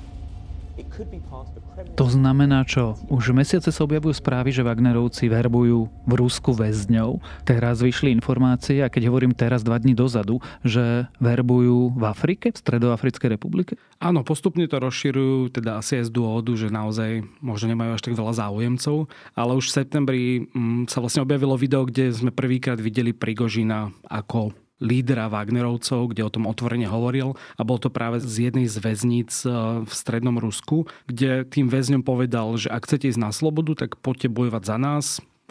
To 1.96 2.04
znamená 2.04 2.60
čo? 2.68 3.00
Už 3.08 3.32
mesiace 3.32 3.72
sa 3.72 3.80
objavujú 3.88 4.12
správy, 4.12 4.52
že 4.52 4.60
Wagnerovci 4.60 5.24
verbujú 5.24 5.88
v 5.88 6.12
Rusku 6.12 6.52
väzňov. 6.52 7.16
Teraz 7.48 7.80
vyšli 7.80 8.12
informácie, 8.12 8.84
a 8.84 8.92
keď 8.92 9.08
hovorím 9.08 9.32
teraz 9.32 9.64
dva 9.64 9.80
dní 9.80 9.96
dozadu, 9.96 10.36
že 10.60 11.08
verbujú 11.16 11.96
v 11.96 12.04
Afrike, 12.04 12.52
v 12.52 12.60
Stredoafrickej 12.60 13.40
republike? 13.40 13.80
Áno, 14.04 14.20
postupne 14.20 14.68
to 14.68 14.76
rozširujú, 14.76 15.56
teda 15.56 15.80
asi 15.80 16.04
aj 16.04 16.12
z 16.12 16.12
dôvodu, 16.12 16.52
že 16.52 16.68
naozaj 16.68 17.24
možno 17.40 17.72
nemajú 17.72 17.96
až 17.96 18.04
tak 18.04 18.20
veľa 18.20 18.36
záujemcov, 18.36 19.08
ale 19.32 19.56
už 19.56 19.72
v 19.72 19.76
septembri 19.80 20.22
mm, 20.44 20.92
sa 20.92 21.00
vlastne 21.00 21.24
objavilo 21.24 21.56
video, 21.56 21.88
kde 21.88 22.12
sme 22.12 22.28
prvýkrát 22.28 22.76
videli 22.76 23.16
Prigožina 23.16 23.96
ako 24.12 24.65
lídra 24.80 25.32
Wagnerovcov, 25.32 26.12
kde 26.12 26.22
o 26.26 26.32
tom 26.32 26.44
otvorene 26.44 26.88
hovoril 26.88 27.34
a 27.56 27.62
bol 27.64 27.80
to 27.80 27.88
práve 27.88 28.20
z 28.20 28.50
jednej 28.50 28.68
z 28.68 28.76
väzníc 28.80 29.32
e, 29.44 29.50
v 29.84 29.92
strednom 29.92 30.36
Rusku, 30.36 30.84
kde 31.08 31.48
tým 31.48 31.72
väzňom 31.72 32.04
povedal, 32.04 32.56
že 32.60 32.68
ak 32.68 32.84
chcete 32.84 33.08
ísť 33.08 33.20
na 33.20 33.32
slobodu, 33.32 33.86
tak 33.86 33.96
poďte 34.00 34.28
bojovať 34.28 34.62
za 34.64 34.76
nás, 34.76 35.06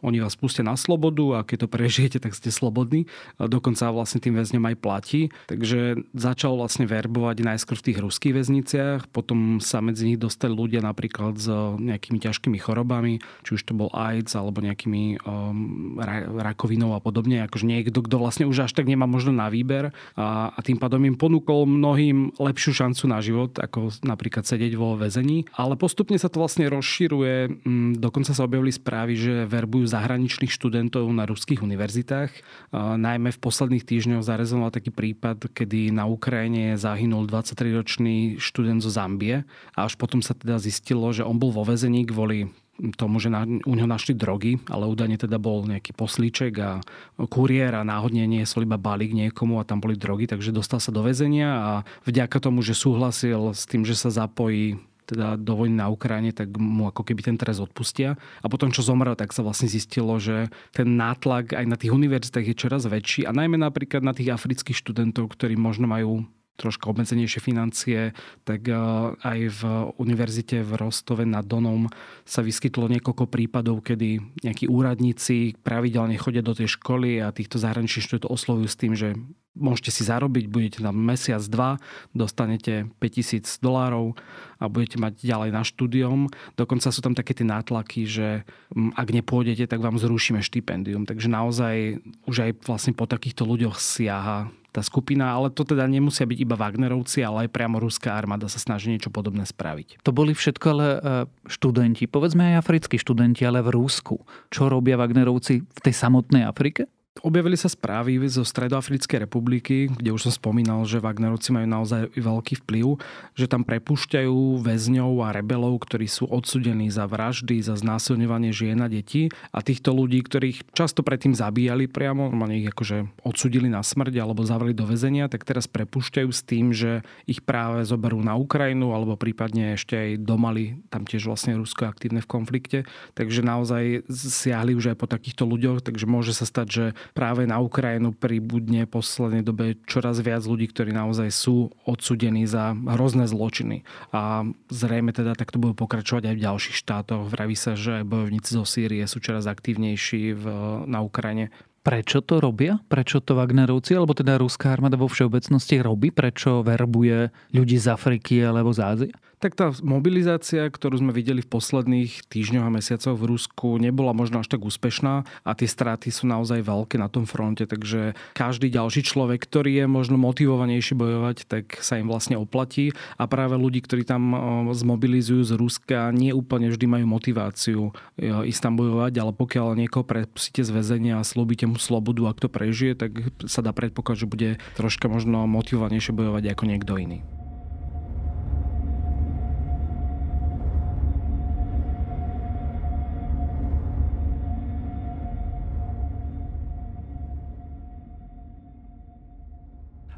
oni 0.05 0.21
vás 0.21 0.38
pustia 0.38 0.62
na 0.62 0.77
slobodu 0.77 1.41
a 1.41 1.45
keď 1.45 1.65
to 1.65 1.67
prežijete, 1.67 2.17
tak 2.21 2.38
ste 2.38 2.53
slobodní. 2.53 3.09
Dokonca 3.41 3.89
vlastne 3.89 4.21
tým 4.21 4.38
väzňom 4.38 4.62
aj 4.62 4.75
platí. 4.77 5.21
Takže 5.50 6.05
začal 6.13 6.53
vlastne 6.55 6.85
verbovať 6.85 7.41
najskôr 7.41 7.81
v 7.81 7.85
tých 7.91 7.97
ruských 7.97 8.38
väzniciach, 8.38 9.09
potom 9.09 9.57
sa 9.57 9.81
medzi 9.81 10.05
nich 10.05 10.21
dostali 10.21 10.53
ľudia 10.53 10.85
napríklad 10.85 11.33
s 11.41 11.50
nejakými 11.81 12.21
ťažkými 12.21 12.62
chorobami, 12.62 13.19
či 13.41 13.57
už 13.57 13.65
to 13.65 13.74
bol 13.74 13.89
AIDS 13.91 14.38
alebo 14.38 14.62
nejakými 14.62 15.25
um, 15.25 15.97
rakovinou 16.38 16.93
a 16.93 17.01
podobne. 17.01 17.41
Akože 17.50 17.65
niekto, 17.65 18.05
kto 18.05 18.21
vlastne 18.21 18.45
už 18.45 18.69
až 18.69 18.71
tak 18.77 18.85
nemá 18.85 19.09
možno 19.09 19.33
na 19.33 19.50
výber 19.50 19.89
a, 20.13 20.53
a 20.53 20.59
tým 20.62 20.77
pádom 20.77 21.01
im 21.01 21.17
ponúkol 21.17 21.65
mnohým 21.65 22.38
lepšiu 22.38 22.85
šancu 22.85 23.09
na 23.09 23.19
život, 23.24 23.57
ako 23.57 23.89
napríklad 24.05 24.45
sedieť 24.45 24.77
vo 24.77 24.93
väzení. 24.93 25.50
Ale 25.57 25.79
postupne 25.79 26.19
sa 26.19 26.29
to 26.29 26.43
vlastne 26.43 26.69
rozširuje. 26.69 27.65
Mm, 27.65 27.91
dokonca 27.97 28.35
sa 28.35 28.45
objavili 28.45 28.69
správy, 28.69 29.17
že 29.17 29.33
verbujú 29.50 29.95
zahraničných 29.96 30.52
študentov 30.52 31.08
na 31.16 31.24
ruských 31.24 31.64
univerzitách. 31.64 32.32
Najmä 32.75 33.32
v 33.32 33.40
posledných 33.40 33.88
týždňoch 33.88 34.28
zarezonoval 34.28 34.75
taký 34.75 34.92
prípad, 34.92 35.56
kedy 35.56 35.96
na 35.96 36.04
Ukrajine 36.04 36.75
zahynul 36.75 37.32
23-ročný 37.32 38.36
študent 38.36 38.84
zo 38.84 38.92
Zambie 38.92 39.48
a 39.72 39.88
až 39.88 39.96
potom 39.96 40.20
sa 40.20 40.36
teda 40.36 40.60
zistilo, 40.60 41.08
že 41.16 41.24
on 41.24 41.40
bol 41.40 41.56
vo 41.56 41.64
vezení 41.64 42.04
kvôli 42.04 42.52
tomu, 43.00 43.24
že 43.24 43.32
na, 43.32 43.48
u 43.48 43.72
neho 43.72 43.88
našli 43.88 44.12
drogy, 44.12 44.60
ale 44.68 44.84
údajne 44.84 45.16
teda 45.16 45.40
bol 45.40 45.64
nejaký 45.64 45.96
poslíček 45.96 46.54
a 46.60 46.84
kuriér 47.16 47.80
a 47.80 47.88
náhodne 47.88 48.28
niesol 48.28 48.68
iba 48.68 48.75
balík 48.75 49.16
niekomu 49.16 49.64
a 49.64 49.68
tam 49.68 49.80
boli 49.80 49.96
drogy, 49.96 50.28
takže 50.28 50.52
dostal 50.52 50.84
sa 50.84 50.92
do 50.92 51.00
väzenia 51.00 51.50
a 51.56 51.72
vďaka 52.04 52.36
tomu, 52.44 52.60
že 52.60 52.75
súhlasil 52.75 53.56
s 53.56 53.64
tým, 53.64 53.88
že 53.88 53.96
sa 53.96 54.12
zapojí 54.12 54.75
teda 55.05 55.38
do 55.38 55.53
vojny 55.53 55.77
na 55.77 55.88
Ukrajine, 55.88 56.33
tak 56.33 56.51
mu 56.57 56.89
ako 56.89 57.05
keby 57.05 57.21
ten 57.21 57.38
trest 57.38 57.62
odpustia. 57.62 58.17
A 58.41 58.50
potom, 58.50 58.74
čo 58.74 58.81
zomrel, 58.81 59.13
tak 59.13 59.31
sa 59.31 59.45
vlastne 59.45 59.69
zistilo, 59.69 60.17
že 60.17 60.50
ten 60.74 60.97
nátlak 60.97 61.53
aj 61.53 61.65
na 61.69 61.77
tých 61.77 61.93
univerzitách 61.93 62.45
je 62.51 62.55
čoraz 62.57 62.89
väčší 62.89 63.29
a 63.29 63.31
najmä 63.31 63.62
napríklad 63.62 64.01
na 64.01 64.12
tých 64.12 64.33
afrických 64.33 64.75
študentov, 64.75 65.31
ktorí 65.31 65.55
možno 65.55 65.85
majú 65.85 66.25
troška 66.55 66.89
obmedzenejšie 66.91 67.39
financie, 67.43 68.00
tak 68.47 68.67
eh, 68.67 68.75
aj 69.19 69.39
v 69.51 69.62
univerzite 70.00 70.63
v 70.63 70.71
Rostove 70.79 71.27
nad 71.27 71.43
Donom 71.43 71.91
sa 72.24 72.41
vyskytlo 72.41 72.88
niekoľko 72.89 73.27
prípadov, 73.27 73.83
kedy 73.83 74.41
nejakí 74.43 74.71
úradníci 74.71 75.59
pravidelne 75.62 76.15
chodia 76.15 76.41
do 76.41 76.55
tej 76.55 76.75
školy 76.79 77.19
a 77.19 77.35
týchto 77.35 77.59
zahraničných 77.59 78.05
študentov 78.07 78.33
oslovujú 78.33 78.67
s 78.67 78.79
tým, 78.79 78.93
že 78.95 79.13
môžete 79.55 79.91
si 79.91 80.03
zarobiť, 80.03 80.51
budete 80.51 80.79
tam 80.83 81.00
mesiac, 81.00 81.39
dva, 81.47 81.79
dostanete 82.12 82.91
5000 83.00 83.63
dolárov 83.63 84.19
a 84.59 84.67
budete 84.67 85.00
mať 85.00 85.24
ďalej 85.24 85.50
na 85.55 85.63
štúdium. 85.63 86.27
Dokonca 86.59 86.91
sú 86.91 87.00
tam 87.00 87.15
také 87.15 87.31
tie 87.31 87.47
nátlaky, 87.47 88.01
že 88.03 88.27
mm, 88.75 89.00
ak 89.00 89.07
nepôjdete, 89.15 89.65
tak 89.71 89.79
vám 89.79 89.95
zrušíme 89.95 90.43
štipendium. 90.43 91.07
Takže 91.07 91.31
naozaj 91.31 92.03
už 92.27 92.35
aj 92.35 92.51
vlastne 92.67 92.91
po 92.91 93.07
takýchto 93.07 93.47
ľuďoch 93.47 93.79
siaha 93.79 94.51
tá 94.75 94.84
skupina, 94.84 95.32
ale 95.32 95.48
to 95.48 95.63
teda 95.63 95.88
nemusia 95.88 96.27
byť 96.27 96.39
iba 96.44 96.60
Wagnerovci, 96.60 97.24
ale 97.24 97.48
aj 97.48 97.55
priamo 97.55 97.79
ruská 97.79 98.20
armáda 98.20 98.51
sa 98.51 98.60
snaží 98.60 98.91
niečo 98.91 99.08
podobné 99.08 99.48
spraviť. 99.48 100.03
To 100.03 100.12
boli 100.12 100.36
všetko 100.36 100.65
ale 100.75 100.88
e, 100.91 101.00
študenti, 101.48 102.12
povedzme 102.12 102.51
aj 102.51 102.67
africkí 102.67 103.00
študenti, 103.00 103.48
ale 103.48 103.63
v 103.63 103.72
Rusku. 103.72 104.20
Čo 104.51 104.67
robia 104.67 105.00
Wagnerovci 105.00 105.63
v 105.63 105.79
tej 105.79 105.94
samotnej 105.96 106.44
Afrike? 106.44 106.91
Objavili 107.24 107.55
sa 107.55 107.72
správy 107.72 108.19
zo 108.27 108.43
Stredoafrickej 108.43 109.24
republiky, 109.24 109.88
kde 109.88 110.12
už 110.12 110.27
som 110.27 110.34
spomínal, 110.36 110.84
že 110.84 111.00
Wagnerovci 111.00 111.55
majú 111.55 111.63
naozaj 111.63 112.12
veľký 112.12 112.67
vplyv, 112.67 113.00
že 113.39 113.48
tam 113.48 113.63
prepušťajú 113.63 114.60
väzňov 114.60 115.24
a 115.24 115.31
rebelov, 115.31 115.79
ktorí 115.88 116.12
sú 116.12 116.27
odsudení 116.27 116.91
za 116.91 117.07
vraždy, 117.07 117.63
za 117.63 117.79
znásilňovanie 117.79 118.51
žien 118.51 118.84
a 118.84 118.91
detí 118.91 119.31
a 119.55 119.63
týchto 119.63 119.95
ľudí, 119.95 120.27
ktorých 120.27 120.75
často 120.75 121.07
predtým 121.07 121.31
zabíjali 121.31 121.88
priamo, 121.88 122.27
normálne 122.27 122.60
ich 122.60 122.67
akože 122.67 123.07
odsudili 123.24 123.72
na 123.72 123.79
smrť 123.79 124.19
alebo 124.19 124.43
zavreli 124.43 124.75
do 124.75 124.84
väzenia, 124.84 125.31
tak 125.31 125.48
teraz 125.48 125.72
prepušťajú 125.72 126.29
s 126.29 126.41
tým, 126.43 126.75
že 126.75 127.00
ich 127.31 127.39
práve 127.48 127.88
zoberú 127.88 128.19
na 128.19 128.36
Ukrajinu 128.36 128.91
alebo 128.91 129.15
prípadne 129.15 129.79
ešte 129.79 129.95
aj 129.95 130.10
do 130.19 130.36
Mali, 130.36 130.84
tam 130.91 131.07
tiež 131.07 131.31
vlastne 131.31 131.55
Rusko 131.55 131.88
aktívne 131.88 132.19
v 132.19 132.27
konflikte. 132.27 132.79
Takže 133.15 133.39
naozaj 133.39 134.03
siahli 134.12 134.75
už 134.75 134.91
aj 134.91 134.98
po 135.00 135.07
takýchto 135.07 135.48
ľuďoch, 135.48 135.79
takže 135.79 136.12
môže 136.12 136.36
sa 136.36 136.43
stať, 136.43 136.67
že 136.67 136.86
práve 137.13 137.45
na 137.45 137.62
Ukrajinu 137.62 138.15
pribudne 138.15 138.88
v 138.88 138.93
poslednej 138.95 139.43
dobe 139.43 139.77
čoraz 139.85 140.24
viac 140.24 140.47
ľudí, 140.47 140.71
ktorí 140.71 140.95
naozaj 140.95 141.29
sú 141.29 141.69
odsudení 141.85 142.47
za 142.47 142.74
hrozné 142.74 143.27
zločiny. 143.27 143.83
A 144.15 144.47
zrejme 144.71 145.12
teda 145.12 145.35
takto 145.35 145.59
budú 145.62 145.75
pokračovať 145.85 146.31
aj 146.31 146.35
v 146.39 146.43
ďalších 146.47 146.77
štátoch. 146.81 147.27
Vraví 147.29 147.53
sa, 147.53 147.75
že 147.75 148.07
bojovníci 148.07 148.55
zo 148.55 148.65
Sýrie 148.65 149.03
sú 149.05 149.19
čoraz 149.19 149.45
aktívnejší 149.45 150.33
v, 150.33 150.45
na 150.88 151.03
Ukrajine. 151.03 151.51
Prečo 151.85 152.25
to 152.25 152.41
robia? 152.41 152.81
Prečo 152.89 153.21
to 153.21 153.38
Wagnerovci, 153.38 153.93
alebo 153.93 154.17
teda 154.17 154.41
ruská 154.41 154.74
armáda 154.74 154.97
vo 154.97 155.05
všeobecnosti 155.05 155.85
robí? 155.85 156.09
Prečo 156.09 156.65
verbuje 156.65 157.29
ľudí 157.53 157.77
z 157.77 157.93
Afriky 157.93 158.41
alebo 158.41 158.74
z 158.74 158.79
Ázie? 158.81 159.12
Tak 159.39 159.54
tá 159.54 159.72
mobilizácia, 159.84 160.65
ktorú 160.68 161.00
sme 161.00 161.12
videli 161.12 161.44
v 161.44 161.51
posledných 161.51 162.25
týždňoch 162.27 162.65
a 162.65 162.74
mesiacoch 162.74 163.15
v 163.20 163.36
Rusku, 163.36 163.77
nebola 163.77 164.15
možno 164.15 164.42
až 164.42 164.48
tak 164.50 164.63
úspešná 164.63 165.27
a 165.44 165.51
tie 165.54 165.68
straty 165.70 166.10
sú 166.10 166.25
naozaj 166.25 166.63
veľké 166.65 166.96
na 166.98 167.12
tom 167.12 167.27
fronte, 167.27 167.68
takže 167.68 168.15
každý 168.34 168.72
ďalší 168.72 169.06
človek, 169.06 169.44
ktorý 169.46 169.84
je 169.84 169.86
možno 169.86 170.15
motivovanejší 170.18 170.98
bojovať, 170.98 171.38
tak 171.46 171.77
sa 171.84 172.01
im 172.01 172.08
vlastne 172.10 172.39
oplatí 172.39 172.96
a 173.20 173.27
práve 173.30 173.60
ľudí, 173.60 173.84
ktorí 173.84 174.08
tam 174.08 174.34
zmobilizujú 174.74 175.44
z 175.46 175.54
Ruska, 175.60 176.10
nie 176.15 176.34
úplne 176.34 176.74
vždy 176.74 176.86
majú 176.89 177.06
motiváciu 177.06 177.94
ísť 178.22 178.62
tam 178.63 178.80
bojovať, 178.80 179.13
ale 179.22 179.32
pokiaľ 179.36 179.77
niekoho 179.77 180.08
prepustíte 180.08 180.65
z 180.65 180.72
väzenia 180.74 181.22
a 181.22 181.27
slúbite 181.27 181.70
mu 181.70 181.77
slobodu, 181.77 182.32
ak 182.32 182.42
to 182.42 182.50
prežije, 182.50 182.98
tak 182.98 183.12
sa 183.46 183.62
dá 183.62 183.75
predpokladať, 183.75 184.20
že 184.20 184.32
bude 184.32 184.50
troška 184.80 185.06
možno 185.12 185.46
motivovanejšie 185.46 186.15
bojovať 186.15 186.44
ako 186.56 186.63
niekto 186.65 186.94
iný. 186.98 187.20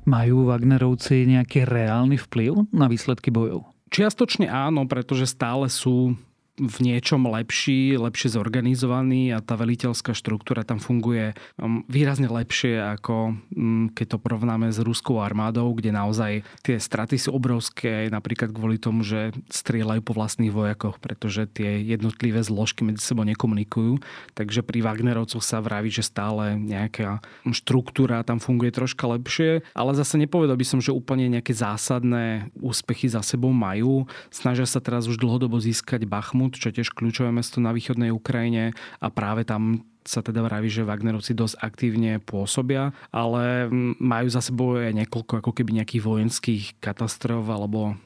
Majú 0.08 0.48
Wagnerovci 0.48 1.28
nejaký 1.28 1.68
reálny 1.68 2.16
vplyv 2.16 2.72
na 2.72 2.88
výsledky 2.88 3.28
bojov? 3.28 3.68
Čiastočne 3.92 4.48
áno, 4.48 4.88
pretože 4.88 5.28
stále 5.28 5.68
sú 5.68 6.16
v 6.58 6.78
niečom 6.82 7.22
lepší, 7.30 8.02
lepšie 8.02 8.34
zorganizovaný 8.34 9.30
a 9.30 9.46
tá 9.46 9.54
veliteľská 9.54 10.18
štruktúra 10.18 10.66
tam 10.66 10.82
funguje 10.82 11.38
um, 11.62 11.86
výrazne 11.86 12.26
lepšie 12.26 12.82
ako 12.98 13.38
um, 13.54 13.94
keď 13.94 14.18
to 14.18 14.18
porovnáme 14.18 14.74
s 14.74 14.82
ruskou 14.82 15.22
armádou, 15.22 15.70
kde 15.78 15.94
naozaj 15.94 16.42
tie 16.66 16.82
straty 16.82 17.22
sú 17.22 17.38
obrovské 17.38 18.10
napríklad 18.10 18.50
kvôli 18.50 18.82
tomu, 18.82 19.06
že 19.06 19.38
strieľajú 19.54 20.02
po 20.02 20.18
vlastných 20.18 20.50
vojakoch, 20.50 20.98
pretože 20.98 21.46
tie 21.46 21.78
jednotlivé 21.86 22.42
zložky 22.42 22.82
medzi 22.82 23.06
sebou 23.06 23.22
nekomunikujú. 23.30 24.02
Takže 24.34 24.66
pri 24.66 24.82
Wagnerovcoch 24.82 25.46
sa 25.46 25.62
vraví, 25.62 25.94
že 25.94 26.02
stále 26.02 26.58
nejaká 26.58 27.22
štruktúra 27.54 28.26
tam 28.26 28.42
funguje 28.42 28.74
troška 28.74 29.06
lepšie, 29.06 29.62
ale 29.78 29.92
zase 29.94 30.18
nepovedal 30.18 30.58
by 30.58 30.66
som, 30.66 30.80
že 30.82 30.90
úplne 30.90 31.30
nejaké 31.30 31.54
zásadné 31.54 32.50
úspechy 32.58 33.06
za 33.06 33.22
sebou 33.22 33.54
majú. 33.54 34.10
Snažia 34.34 34.66
sa 34.66 34.82
teraz 34.82 35.06
už 35.06 35.22
dlhodobo 35.22 35.62
získať 35.62 36.10
Bachmut, 36.10 36.47
Bachmut, 36.48 36.64
čo 36.64 36.72
je 36.72 36.80
tiež 36.80 36.96
kľúčové 36.96 37.36
mesto 37.36 37.60
na 37.60 37.76
východnej 37.76 38.08
Ukrajine 38.16 38.72
a 39.04 39.08
práve 39.12 39.44
tam 39.44 39.84
sa 40.08 40.24
teda 40.24 40.40
vraví, 40.40 40.72
že 40.72 40.88
Wagnerovci 40.88 41.36
dosť 41.36 41.60
aktívne 41.60 42.24
pôsobia, 42.24 42.96
ale 43.12 43.68
majú 44.00 44.28
za 44.32 44.40
sebou 44.40 44.80
aj 44.80 44.96
niekoľko 44.96 45.44
ako 45.44 45.52
keby 45.52 45.84
nejakých 45.84 46.04
vojenských 46.08 46.64
katastrof 46.80 47.44
alebo 47.52 48.00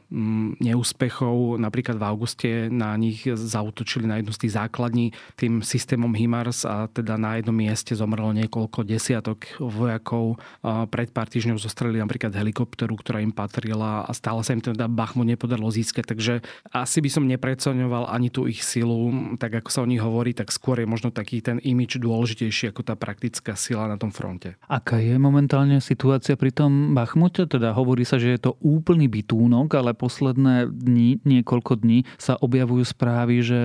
neúspechov. 0.60 1.56
Napríklad 1.56 1.96
v 1.96 2.04
auguste 2.04 2.50
na 2.68 2.92
nich 3.00 3.24
zautočili 3.24 4.04
na 4.04 4.20
jednu 4.20 4.36
z 4.36 4.42
tých 4.44 4.54
základní 4.60 5.06
tým 5.40 5.64
systémom 5.64 6.12
HIMARS 6.12 6.68
a 6.68 6.92
teda 6.92 7.16
na 7.16 7.40
jednom 7.40 7.56
mieste 7.56 7.96
zomrelo 7.96 8.36
niekoľko 8.36 8.84
desiatok 8.84 9.48
vojakov. 9.62 10.36
Pred 10.66 11.16
pár 11.16 11.32
týždňov 11.32 11.64
zostreli 11.64 12.02
napríklad 12.02 12.36
helikopteru, 12.36 13.00
ktorá 13.00 13.24
im 13.24 13.32
patrila 13.32 14.04
a 14.04 14.12
stále 14.12 14.44
sa 14.44 14.52
im 14.52 14.60
teda 14.60 14.92
Bachmut 14.92 15.32
nepodarilo 15.32 15.72
získať. 15.72 16.12
Takže 16.12 16.34
asi 16.76 17.00
by 17.00 17.10
som 17.14 17.30
nepreceňoval 17.32 18.12
ani 18.12 18.28
tú 18.28 18.52
ich 18.52 18.68
silu, 18.68 19.16
tak 19.40 19.64
ako 19.64 19.70
sa 19.72 19.80
o 19.80 19.88
nich 19.88 20.04
hovorí, 20.04 20.36
tak 20.36 20.52
skôr 20.52 20.84
je 20.84 20.92
možno 20.92 21.16
taký 21.16 21.40
ten 21.40 21.56
imič 21.64 21.91
dôležitejší 21.98 22.72
ako 22.72 22.86
tá 22.86 22.96
praktická 22.96 23.58
sila 23.58 23.90
na 23.90 23.98
tom 23.98 24.14
fronte. 24.14 24.56
Aká 24.70 25.02
je 25.02 25.18
momentálne 25.18 25.82
situácia 25.82 26.38
pri 26.38 26.54
tom 26.54 26.94
Bachmute? 26.96 27.50
Teda 27.50 27.74
hovorí 27.74 28.06
sa, 28.06 28.22
že 28.22 28.38
je 28.38 28.40
to 28.40 28.56
úplný 28.62 29.10
bitúnok, 29.10 29.74
ale 29.76 29.98
posledné 29.98 30.70
dni, 30.70 31.26
niekoľko 31.26 31.82
dní 31.82 32.06
sa 32.16 32.38
objavujú 32.38 32.84
správy, 32.86 33.42
že 33.42 33.62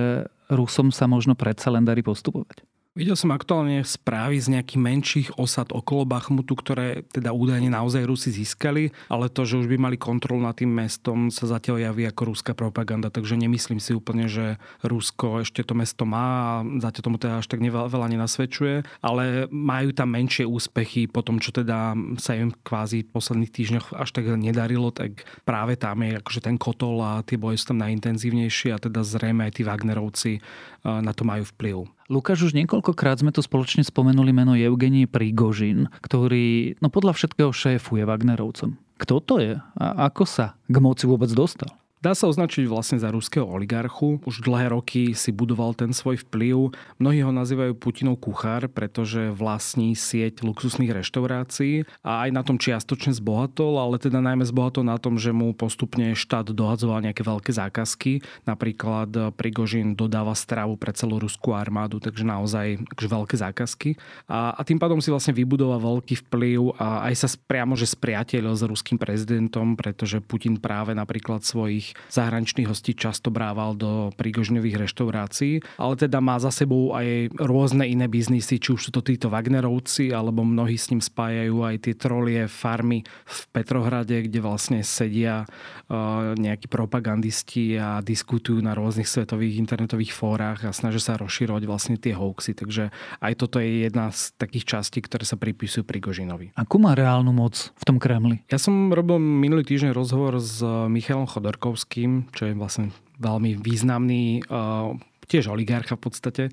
Rusom 0.47 0.95
sa 0.95 1.05
možno 1.11 1.35
predsa 1.35 1.71
len 1.71 1.83
darí 1.83 2.01
postupovať. 2.01 2.63
Videl 2.97 3.13
som 3.13 3.29
aktuálne 3.29 3.85
správy 3.85 4.41
z 4.41 4.57
nejakých 4.57 4.81
menších 4.81 5.27
osad 5.37 5.69
okolo 5.69 6.09
Bachmutu, 6.09 6.57
ktoré 6.57 7.05
teda 7.13 7.29
údajne 7.29 7.69
naozaj 7.69 8.09
Rusi 8.09 8.33
získali, 8.33 8.89
ale 9.05 9.29
to, 9.29 9.45
že 9.45 9.61
už 9.61 9.69
by 9.69 9.77
mali 9.77 10.01
kontrolu 10.01 10.41
nad 10.41 10.57
tým 10.57 10.73
mestom, 10.73 11.29
sa 11.29 11.45
zatiaľ 11.45 11.77
javí 11.77 12.09
ako 12.09 12.33
ruská 12.33 12.57
propaganda, 12.57 13.13
takže 13.13 13.37
nemyslím 13.37 13.77
si 13.77 13.93
úplne, 13.93 14.25
že 14.25 14.57
Rusko 14.81 15.45
ešte 15.45 15.61
to 15.61 15.77
mesto 15.77 16.09
má 16.09 16.25
a 16.25 16.65
zatiaľ 16.81 17.03
tomu 17.05 17.17
teda 17.21 17.37
až 17.37 17.45
tak 17.45 17.61
veľa 17.61 18.07
nenasvedčuje, 18.17 18.81
ale 19.05 19.45
majú 19.53 19.93
tam 19.93 20.17
menšie 20.17 20.49
úspechy 20.49 21.05
po 21.05 21.21
tom, 21.21 21.37
čo 21.37 21.53
teda 21.53 21.93
sa 22.17 22.33
im 22.33 22.49
kvázi 22.49 23.05
v 23.05 23.13
posledných 23.13 23.53
týždňoch 23.53 23.93
až 23.93 24.09
tak 24.09 24.25
nedarilo, 24.25 24.89
tak 24.89 25.21
práve 25.45 25.77
tam 25.77 26.01
je 26.01 26.17
akože 26.17 26.41
ten 26.41 26.57
kotol 26.57 26.97
a 27.05 27.21
tie 27.21 27.37
boje 27.37 27.61
sú 27.61 27.77
tam 27.77 27.85
najintenzívnejšie 27.85 28.73
a 28.73 28.81
teda 28.81 29.05
zrejme 29.05 29.45
aj 29.45 29.53
tí 29.53 29.61
Wagnerovci 29.61 30.41
na 30.81 31.13
to 31.13 31.21
majú 31.21 31.45
vplyv. 31.45 31.96
Lukáš, 32.07 32.47
už 32.47 32.55
niekoľkokrát 32.55 33.19
sme 33.19 33.35
tu 33.35 33.43
spoločne 33.43 33.83
spomenuli 33.83 34.31
meno 34.31 34.55
Evgenie 34.55 35.11
Prigožin, 35.11 35.91
ktorý 35.99 36.79
no 36.79 36.87
podľa 36.87 37.11
všetkého 37.19 37.51
šéfuje 37.51 38.07
Wagnerovcom. 38.07 38.79
Kto 38.95 39.19
to 39.19 39.35
je 39.43 39.59
a 39.59 39.85
ako 40.07 40.23
sa 40.23 40.55
k 40.71 40.75
moci 40.79 41.03
vôbec 41.03 41.27
dostal? 41.35 41.67
Dá 42.07 42.15
sa 42.15 42.31
označiť 42.31 42.71
vlastne 42.71 42.95
za 43.03 43.11
ruského 43.11 43.43
oligarchu. 43.43 44.23
Už 44.23 44.39
dlhé 44.39 44.71
roky 44.71 45.11
si 45.11 45.35
budoval 45.35 45.75
ten 45.75 45.91
svoj 45.91 46.23
vplyv. 46.23 46.71
Mnohí 47.03 47.19
ho 47.19 47.35
nazývajú 47.35 47.75
Putinov 47.75 48.23
kuchár, 48.23 48.71
pretože 48.71 49.35
vlastní 49.35 49.91
sieť 49.91 50.39
luxusných 50.39 50.95
reštaurácií 50.95 51.83
a 52.07 52.23
aj 52.23 52.29
na 52.31 52.47
tom 52.47 52.55
čiastočne 52.55 53.11
zbohatol, 53.11 53.75
ale 53.75 53.99
teda 53.99 54.23
najmä 54.23 54.47
zbohatol 54.47 54.87
na 54.87 54.95
tom, 54.95 55.19
že 55.19 55.35
mu 55.35 55.51
postupne 55.51 56.15
štát 56.15 56.47
dohadzoval 56.55 57.03
nejaké 57.03 57.27
veľké 57.27 57.51
zákazky. 57.51 58.23
Napríklad 58.47 59.35
Prigožin 59.35 59.91
dodáva 59.91 60.31
stravu 60.31 60.79
pre 60.79 60.95
celú 60.95 61.19
ruskú 61.19 61.59
armádu, 61.59 61.99
takže 61.99 62.23
naozaj 62.23 62.87
takže 62.87 63.07
veľké 63.11 63.35
zákazky. 63.35 63.89
A, 64.31 64.55
a 64.55 64.61
tým 64.63 64.79
pádom 64.79 65.03
si 65.03 65.11
vlastne 65.11 65.35
vybudoval 65.35 65.83
veľký 65.83 66.23
vplyv 66.31 66.71
a 66.79 67.11
aj 67.11 67.13
sa 67.19 67.27
priamo 67.35 67.75
že 67.75 67.83
spriateľil 67.83 68.55
s 68.55 68.63
ruským 68.63 68.95
prezidentom, 68.95 69.75
pretože 69.75 70.23
Putin 70.23 70.55
práve 70.55 70.95
napríklad 70.95 71.43
svojich 71.43 71.96
zahraničných 72.09 72.69
hostí 72.69 72.97
často 72.97 73.29
brával 73.29 73.77
do 73.77 74.09
prígožňových 74.15 74.87
reštaurácií, 74.87 75.61
ale 75.77 75.93
teda 75.95 76.19
má 76.19 76.41
za 76.41 76.51
sebou 76.51 76.95
aj 76.97 77.31
rôzne 77.37 77.87
iné 77.87 78.09
biznisy, 78.09 78.59
či 78.59 78.73
už 78.73 78.89
sú 78.89 78.91
to 78.91 79.05
títo 79.05 79.29
Wagnerovci, 79.31 80.11
alebo 80.11 80.43
mnohí 80.43 80.75
s 80.75 80.89
ním 80.91 80.99
spájajú 80.99 81.63
aj 81.63 81.75
tie 81.87 81.93
trolie 81.93 82.43
farmy 82.49 83.05
v 83.05 83.39
Petrohrade, 83.53 84.25
kde 84.25 84.39
vlastne 84.41 84.79
sedia 84.81 85.45
uh, 85.45 86.33
nejakí 86.35 86.67
propagandisti 86.67 87.77
a 87.77 88.01
diskutujú 88.01 88.59
na 88.59 88.73
rôznych 88.73 89.07
svetových 89.07 89.61
internetových 89.61 90.11
fórach 90.11 90.59
a 90.65 90.75
snažia 90.75 90.99
sa 90.99 91.21
rozširovať 91.21 91.63
vlastne 91.69 91.95
tie 91.95 92.17
hoaxy. 92.17 92.57
Takže 92.57 92.89
aj 93.21 93.33
toto 93.37 93.61
je 93.61 93.87
jedna 93.87 94.09
z 94.09 94.33
takých 94.35 94.77
častí, 94.77 94.99
ktoré 94.99 95.23
sa 95.23 95.37
pripisujú 95.37 95.85
Prigožinovi. 95.85 96.57
Akú 96.57 96.81
má 96.81 96.97
reálnu 96.97 97.29
moc 97.29 97.71
v 97.77 97.83
tom 97.85 98.01
Kremli? 98.01 98.41
Ja 98.49 98.57
som 98.57 98.89
robil 98.89 99.21
minulý 99.21 99.63
týždeň 99.63 99.93
rozhovor 99.93 100.41
s 100.41 100.59
Michalom 100.89 101.29
Chodorkou, 101.29 101.76
Chodorkovským, 101.77 102.33
čo 102.33 102.49
je 102.49 102.53
vlastne 102.57 102.89
veľmi 103.21 103.61
významný 103.61 104.49
uh, 104.49 104.97
tiež 105.27 105.51
oligarcha 105.51 105.99
v 105.99 106.03
podstate, 106.07 106.43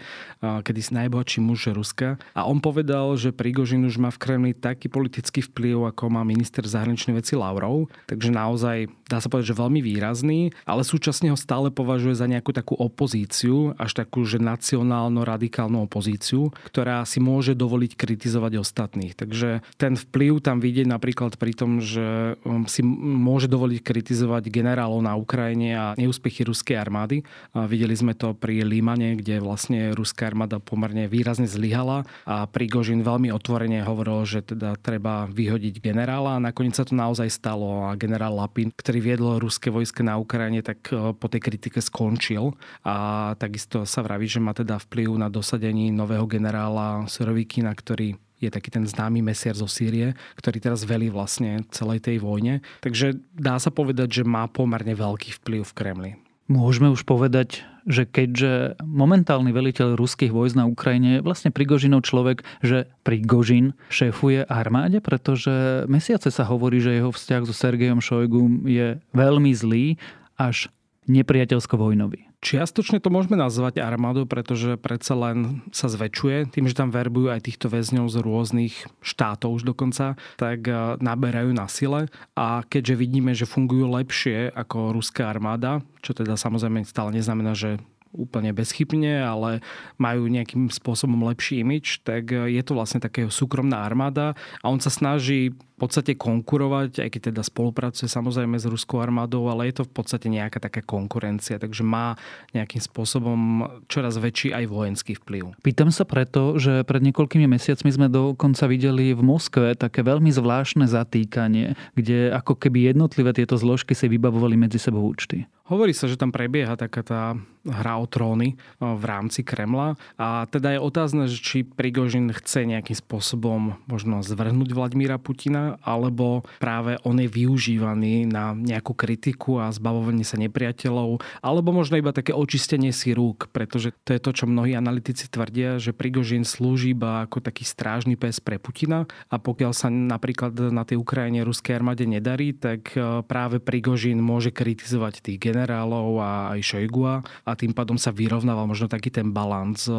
kedy 0.43 0.81
si 0.83 0.93
najbohatší 0.93 1.39
muž 1.41 1.71
Ruska. 1.71 2.19
A 2.35 2.45
on 2.45 2.59
povedal, 2.59 3.15
že 3.15 3.31
Prigožin 3.31 3.87
už 3.87 4.03
má 4.03 4.11
v 4.11 4.21
Kremli 4.21 4.53
taký 4.53 4.91
politický 4.91 5.41
vplyv, 5.47 5.95
ako 5.95 6.11
má 6.11 6.27
minister 6.27 6.67
zahraničnej 6.67 7.17
veci 7.17 7.39
Lavrov. 7.39 7.89
Takže 8.11 8.35
naozaj 8.35 8.91
dá 9.07 9.23
sa 9.23 9.31
povedať, 9.31 9.55
že 9.55 9.61
veľmi 9.63 9.81
výrazný, 9.81 10.51
ale 10.67 10.83
súčasne 10.83 11.31
ho 11.31 11.39
stále 11.39 11.71
považuje 11.71 12.19
za 12.19 12.27
nejakú 12.27 12.51
takú 12.51 12.75
opozíciu, 12.75 13.79
až 13.79 13.95
takú, 13.95 14.27
že 14.27 14.43
nacionálno-radikálnu 14.43 15.87
opozíciu, 15.87 16.51
ktorá 16.67 17.07
si 17.07 17.23
môže 17.23 17.55
dovoliť 17.55 17.95
kritizovať 17.95 18.59
ostatných. 18.59 19.15
Takže 19.15 19.63
ten 19.79 19.95
vplyv 19.95 20.43
tam 20.43 20.59
vidieť 20.59 20.91
napríklad 20.91 21.39
pri 21.39 21.53
tom, 21.55 21.79
že 21.79 22.37
um, 22.43 22.67
si 22.67 22.83
môže 22.85 23.47
dovoliť 23.47 23.81
kritizovať 23.85 24.51
generálov 24.51 24.99
na 25.05 25.15
Ukrajine 25.15 25.71
a 25.79 25.87
neúspechy 25.95 26.43
ruskej 26.43 26.77
armády. 26.77 27.23
Videli 27.55 27.95
sme 27.95 28.17
to 28.17 28.35
pri 28.35 28.64
Límane, 28.65 29.21
kde 29.21 29.39
vlastne 29.39 29.93
ruská 29.93 30.33
armáda 30.33 30.59
pomerne 30.59 31.07
výrazne 31.07 31.47
zlyhala 31.47 32.09
a 32.25 32.49
Prigožin 32.49 33.05
veľmi 33.05 33.31
otvorene 33.31 33.85
hovoril, 33.85 34.25
že 34.25 34.41
teda 34.43 34.75
treba 34.81 35.29
vyhodiť 35.29 35.85
generála 35.85 36.41
a 36.41 36.43
nakoniec 36.43 36.75
sa 36.75 36.89
to 36.89 36.97
naozaj 36.97 37.29
stalo 37.29 37.87
a 37.87 37.95
generál 37.95 38.35
Lapin, 38.35 38.73
ktorý 38.75 38.99
viedlo 38.99 39.39
ruské 39.39 39.69
vojska 39.69 40.03
na 40.03 40.17
Ukrajine, 40.17 40.65
tak 40.65 40.91
e, 40.91 41.13
po 41.13 41.27
tej 41.29 41.45
kritike 41.45 41.79
skončil 41.79 42.57
a 42.83 43.33
takisto 43.39 43.85
sa 43.85 44.01
vraví, 44.01 44.27
že 44.27 44.43
má 44.43 44.57
teda 44.57 44.81
vplyv 44.81 45.21
na 45.21 45.29
dosadení 45.29 45.93
nového 45.93 46.25
generála 46.25 47.07
Surovikina, 47.07 47.71
ktorý 47.77 48.17
je 48.43 48.51
taký 48.53 48.69
ten 48.69 48.85
známy 48.85 49.25
mesiar 49.25 49.57
zo 49.57 49.65
Sýrie, 49.65 50.13
ktorý 50.37 50.61
teraz 50.61 50.85
velí 50.85 51.09
vlastne 51.09 51.65
celej 51.73 52.05
tej 52.05 52.21
vojne. 52.21 52.61
Takže 52.85 53.17
dá 53.33 53.57
sa 53.57 53.73
povedať, 53.73 54.21
že 54.21 54.23
má 54.27 54.45
pomerne 54.51 54.93
veľký 54.93 55.41
vplyv 55.41 55.63
v 55.65 55.77
Kremli. 55.77 56.13
Môžeme 56.45 56.93
už 56.93 57.09
povedať, 57.09 57.65
že 57.89 58.05
keďže 58.05 58.81
momentálny 58.85 59.53
veliteľ 59.53 59.97
ruských 59.97 60.33
vojsk 60.33 60.57
na 60.57 60.69
Ukrajine 60.69 61.21
je 61.21 61.25
vlastne 61.25 61.49
Prigožinov 61.49 62.05
človek, 62.05 62.45
že 62.61 62.89
Prigožin 63.01 63.73
šéfuje 63.89 64.45
armáde, 64.49 65.01
pretože 65.01 65.85
mesiace 65.89 66.29
sa 66.29 66.45
hovorí, 66.45 66.85
že 66.85 66.97
jeho 66.97 67.13
vzťah 67.13 67.43
so 67.49 67.57
Sergejom 67.57 68.05
Šojgum 68.05 68.69
je 68.69 69.01
veľmi 69.17 69.53
zlý, 69.57 69.97
až 70.37 70.69
nepriateľsko-vojnový. 71.07 72.35
Čiastočne 72.45 73.01
to 73.01 73.09
môžeme 73.09 73.41
nazvať 73.41 73.81
armádou, 73.81 74.29
pretože 74.29 74.77
predsa 74.77 75.17
len 75.17 75.65
sa 75.73 75.89
zväčšuje. 75.89 76.53
Tým, 76.53 76.69
že 76.69 76.77
tam 76.77 76.93
verbujú 76.93 77.33
aj 77.33 77.49
týchto 77.49 77.73
väzňov 77.73 78.13
z 78.13 78.17
rôznych 78.21 78.75
štátov 79.01 79.57
už 79.57 79.65
dokonca, 79.65 80.21
tak 80.37 80.69
eh, 80.69 81.01
naberajú 81.01 81.57
na 81.57 81.65
sile. 81.73 82.13
A 82.37 82.61
keďže 82.69 83.01
vidíme, 83.01 83.33
že 83.33 83.49
fungujú 83.49 83.89
lepšie 83.89 84.53
ako 84.53 84.93
ruská 84.93 85.33
armáda, 85.33 85.81
čo 86.05 86.13
teda 86.13 86.37
samozrejme 86.37 86.85
stále 86.85 87.17
neznamená, 87.17 87.57
že 87.57 87.81
úplne 88.15 88.55
bezchybne, 88.55 89.27
ale 89.27 89.59
majú 89.99 90.31
nejakým 90.31 90.71
spôsobom 90.71 91.27
lepší 91.27 91.67
imič, 91.67 92.07
tak 92.07 92.31
je 92.31 92.63
to 92.63 92.79
vlastne 92.79 93.03
také 93.03 93.27
súkromná 93.27 93.83
armáda 93.83 94.39
a 94.63 94.71
on 94.71 94.79
sa 94.79 94.89
snaží 94.89 95.51
v 95.75 95.79
podstate 95.83 96.15
konkurovať, 96.15 97.03
aj 97.03 97.09
keď 97.11 97.21
teda 97.35 97.43
spolupracuje 97.43 98.07
samozrejme 98.07 98.63
s 98.63 98.71
ruskou 98.71 99.03
armádou, 99.03 99.51
ale 99.51 99.67
je 99.69 99.83
to 99.83 99.85
v 99.91 99.93
podstate 99.93 100.31
nejaká 100.31 100.63
taká 100.63 100.87
konkurencia, 100.87 101.59
takže 101.59 101.83
má 101.83 102.15
nejakým 102.55 102.79
spôsobom 102.79 103.67
čoraz 103.91 104.15
väčší 104.15 104.55
aj 104.55 104.65
vojenský 104.71 105.19
vplyv. 105.19 105.59
Pýtam 105.67 105.91
sa 105.91 106.07
preto, 106.07 106.63
že 106.63 106.87
pred 106.87 107.03
niekoľkými 107.03 107.51
mesiacmi 107.51 107.91
sme 107.91 108.07
dokonca 108.07 108.71
videli 108.71 109.11
v 109.19 109.23
Moskve 109.27 109.75
také 109.75 110.07
veľmi 110.07 110.31
zvláštne 110.31 110.87
zatýkanie, 110.87 111.75
kde 111.99 112.31
ako 112.31 112.55
keby 112.55 112.95
jednotlivé 112.95 113.35
tieto 113.35 113.59
zložky 113.59 113.99
si 113.99 114.07
vybavovali 114.07 114.55
medzi 114.55 114.79
sebou 114.79 115.03
účty. 115.03 115.51
Hovorí 115.65 115.97
sa, 115.97 116.05
že 116.05 116.21
tam 116.21 116.29
prebieha 116.29 116.77
taká 116.77 117.01
tá 117.01 117.23
hra 117.65 117.97
o 117.97 118.05
tróny 118.05 118.61
v 118.85 119.05
rámci 119.09 119.41
Kremla 119.41 119.97
a 120.21 120.45
teda 120.45 120.77
je 120.77 120.85
otázne, 120.85 121.25
či 121.33 121.65
Prigožin 121.65 122.29
chce 122.37 122.69
nejakým 122.69 122.93
spôsobom 122.93 123.81
možno 123.89 124.21
zvrhnúť 124.21 124.77
Vladimíra 124.77 125.17
Putina 125.17 125.64
Alebo 125.83 126.45
práve 126.61 127.01
on 127.05 127.17
je 127.19 127.29
využívaný 127.29 128.29
na 128.29 128.53
nejakú 128.53 128.93
kritiku 128.97 129.61
a 129.61 129.73
zbavovanie 129.73 130.25
sa 130.25 130.41
nepriateľov, 130.41 131.21
alebo 131.41 131.71
možno 131.75 131.99
iba 131.99 132.15
také 132.15 132.33
očistenie 132.33 132.91
si 132.91 133.13
rúk, 133.13 133.51
pretože 133.51 133.93
to 134.05 134.17
je 134.17 134.21
to, 134.21 134.31
čo 134.33 134.45
mnohí 134.51 134.73
analytici 134.77 135.29
tvrdia, 135.29 135.77
že 135.83 135.97
Prigožin 135.97 136.47
slúži 136.47 136.93
iba 136.95 137.25
ako 137.27 137.45
taký 137.45 137.67
strážny 137.67 138.15
pes 138.15 138.39
pre 138.39 138.57
Putina 138.57 139.05
a 139.29 139.37
pokiaľ 139.37 139.73
sa 139.75 139.89
napríklad 139.91 140.57
na 140.73 140.87
tej 140.87 141.01
Ukrajine 141.01 141.43
ruskej 141.43 141.77
armáde 141.77 142.07
nedarí, 142.07 142.55
tak 142.55 142.95
e, 142.95 143.25
práve 143.27 143.59
Prigožin 143.59 144.23
môže 144.23 144.55
kritizovať 144.55 145.21
tých 145.21 145.39
generálov 145.43 146.21
a 146.23 146.31
aj 146.57 146.61
Šojgua 146.63 147.25
a 147.45 147.51
tým 147.59 147.75
pádom 147.75 147.99
sa 147.99 148.15
vyrovnáva 148.15 148.65
možno 148.65 148.87
taký 148.87 149.11
ten 149.11 149.35
balans, 149.35 149.91
e, 149.91 149.95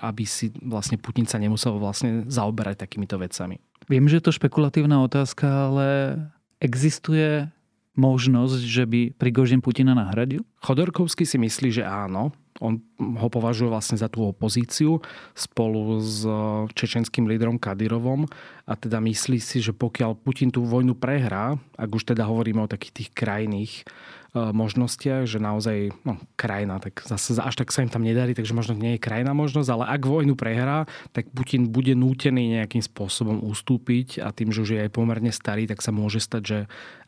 aby 0.00 0.24
si 0.24 0.54
vlastne 0.62 0.96
Putin 0.96 1.26
sa 1.26 1.40
nemusel 1.42 1.76
vlastne 1.76 2.24
zaoberať 2.30 2.86
takýmito 2.86 3.18
vecami. 3.18 3.58
Viem, 3.86 4.10
že 4.10 4.18
je 4.18 4.24
to 4.26 4.34
špekulatívna 4.34 5.02
otázka, 5.06 5.46
ale 5.46 6.18
existuje 6.58 7.46
možnosť, 7.96 8.60
že 8.60 8.84
by 8.84 9.00
Prigožin 9.16 9.64
Putina 9.64 9.96
nahradil? 9.96 10.44
Chodorkovský 10.60 11.24
si 11.24 11.40
myslí, 11.40 11.80
že 11.80 11.84
áno. 11.86 12.34
On 12.60 12.80
ho 12.96 13.28
považuje 13.28 13.68
vlastne 13.68 14.00
za 14.00 14.08
tú 14.08 14.24
opozíciu 14.24 15.04
spolu 15.36 16.00
s 16.00 16.24
čečenským 16.72 17.28
lídrom 17.28 17.60
Kadirovom. 17.60 18.24
A 18.64 18.72
teda 18.74 18.98
myslí 19.04 19.38
si, 19.38 19.60
že 19.60 19.76
pokiaľ 19.76 20.16
Putin 20.16 20.48
tú 20.48 20.64
vojnu 20.64 20.96
prehrá, 20.96 21.60
ak 21.76 21.90
už 21.92 22.16
teda 22.16 22.24
hovoríme 22.24 22.64
o 22.64 22.72
takých 22.72 23.04
tých 23.04 23.10
krajných 23.12 23.72
E, 24.36 24.52
možnostiach, 24.52 25.24
že 25.24 25.40
naozaj 25.40 25.96
no, 26.04 26.20
krajina, 26.36 26.76
tak 26.76 27.00
zase 27.08 27.40
až 27.40 27.56
tak 27.56 27.72
sa 27.72 27.80
im 27.80 27.88
tam 27.88 28.04
nedarí, 28.04 28.36
takže 28.36 28.52
možno 28.52 28.76
nie 28.76 28.96
je 28.96 29.04
krajná 29.04 29.32
možnosť, 29.32 29.68
ale 29.72 29.84
ak 29.88 30.04
vojnu 30.04 30.36
prehrá, 30.36 30.84
tak 31.16 31.32
Putin 31.32 31.72
bude 31.72 31.96
nútený 31.96 32.60
nejakým 32.60 32.84
spôsobom 32.84 33.40
ustúpiť 33.40 34.20
a 34.20 34.36
tým, 34.36 34.52
že 34.52 34.60
už 34.60 34.70
je 34.76 34.84
aj 34.84 34.92
pomerne 34.92 35.32
starý, 35.32 35.64
tak 35.64 35.80
sa 35.80 35.88
môže 35.88 36.20
stať, 36.20 36.42
že 36.44 36.58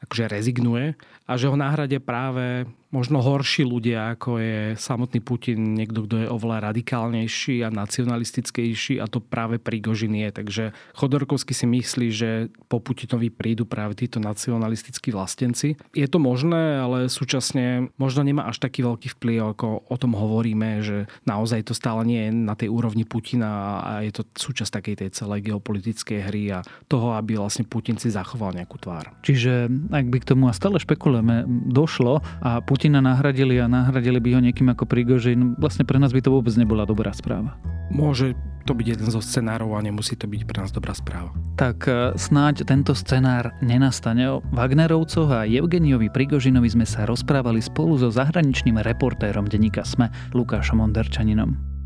akože 0.09 0.25
rezignuje 0.25 0.97
a 1.29 1.33
že 1.37 1.53
ho 1.53 1.57
náhrade 1.59 2.01
práve 2.01 2.65
možno 2.89 3.21
horší 3.21 3.69
ľudia, 3.69 4.17
ako 4.17 4.41
je 4.41 4.57
samotný 4.81 5.21
Putin, 5.21 5.77
niekto, 5.79 6.03
kto 6.03 6.27
je 6.27 6.27
oveľa 6.27 6.75
radikálnejší 6.75 7.63
a 7.63 7.71
nacionalistickejší 7.71 8.99
a 8.99 9.07
to 9.07 9.23
práve 9.23 9.63
Prigožin 9.63 10.19
je. 10.19 10.29
Takže 10.35 10.65
Chodorkovský 10.99 11.55
si 11.55 11.71
myslí, 11.71 12.09
že 12.11 12.31
po 12.67 12.83
Putinovi 12.83 13.31
prídu 13.31 13.63
práve 13.63 13.95
títo 13.95 14.19
nacionalistickí 14.19 15.15
vlastenci. 15.15 15.79
Je 15.95 16.09
to 16.11 16.19
možné, 16.19 16.83
ale 16.83 17.07
súčasne 17.07 17.95
možno 17.95 18.27
nemá 18.27 18.51
až 18.51 18.59
taký 18.59 18.83
veľký 18.83 19.15
vplyv, 19.15 19.55
ako 19.55 19.87
o 19.87 19.97
tom 19.97 20.19
hovoríme, 20.19 20.83
že 20.83 21.07
naozaj 21.23 21.71
to 21.71 21.75
stále 21.79 22.03
nie 22.03 22.27
je 22.27 22.31
na 22.35 22.59
tej 22.59 22.75
úrovni 22.75 23.07
Putina 23.07 23.79
a 23.79 23.91
je 24.03 24.11
to 24.11 24.27
súčasť 24.35 24.83
takej 24.83 24.95
tej 25.07 25.11
celej 25.15 25.47
geopolitickej 25.47 26.19
hry 26.27 26.43
a 26.51 26.67
toho, 26.91 27.15
aby 27.15 27.39
vlastne 27.39 27.63
Putin 27.63 27.95
si 27.95 28.11
zachoval 28.11 28.59
nejakú 28.59 28.75
tvár. 28.83 29.15
Čiže 29.23 29.71
ak 29.95 30.07
by 30.11 30.19
k 30.19 30.29
tomu 30.35 30.51
a 30.51 30.57
stále 30.57 30.83
špekulujeme, 30.83 31.47
došlo 31.71 32.25
a 32.43 32.59
Putin 32.65 32.89
Putina 32.89 33.05
nahradili 33.05 33.61
a 33.61 33.69
nahradili 33.69 34.17
by 34.17 34.31
ho 34.33 34.41
niekým 34.41 34.73
ako 34.73 34.89
Prigožin, 34.89 35.53
vlastne 35.69 35.85
pre 35.85 36.01
nás 36.01 36.17
by 36.17 36.25
to 36.25 36.33
vôbec 36.33 36.57
nebola 36.57 36.89
dobrá 36.89 37.13
správa. 37.13 37.61
Môže 37.93 38.33
to 38.65 38.73
byť 38.73 38.87
jeden 38.97 39.09
zo 39.09 39.21
scenárov 39.21 39.77
a 39.77 39.85
nemusí 39.85 40.17
to 40.17 40.25
byť 40.29 40.43
pre 40.49 40.61
nás 40.65 40.73
dobrá 40.73 40.93
správa. 40.97 41.33
Tak 41.57 41.89
e, 41.89 41.93
snáď 42.17 42.65
tento 42.65 42.93
scenár 42.97 43.53
nenastane. 43.61 44.29
O 44.29 44.45
Wagnerovcoch 44.53 45.29
a 45.33 45.49
Evgeniovi 45.49 46.13
Prigožinovi 46.13 46.69
sme 46.69 46.85
sa 46.85 47.09
rozprávali 47.09 47.61
spolu 47.61 47.97
so 47.97 48.09
zahraničným 48.13 48.81
reportérom 48.81 49.49
denníka 49.49 49.85
SME 49.85 50.13
Lukášom 50.37 50.85
Onderčaninom. 50.85 51.78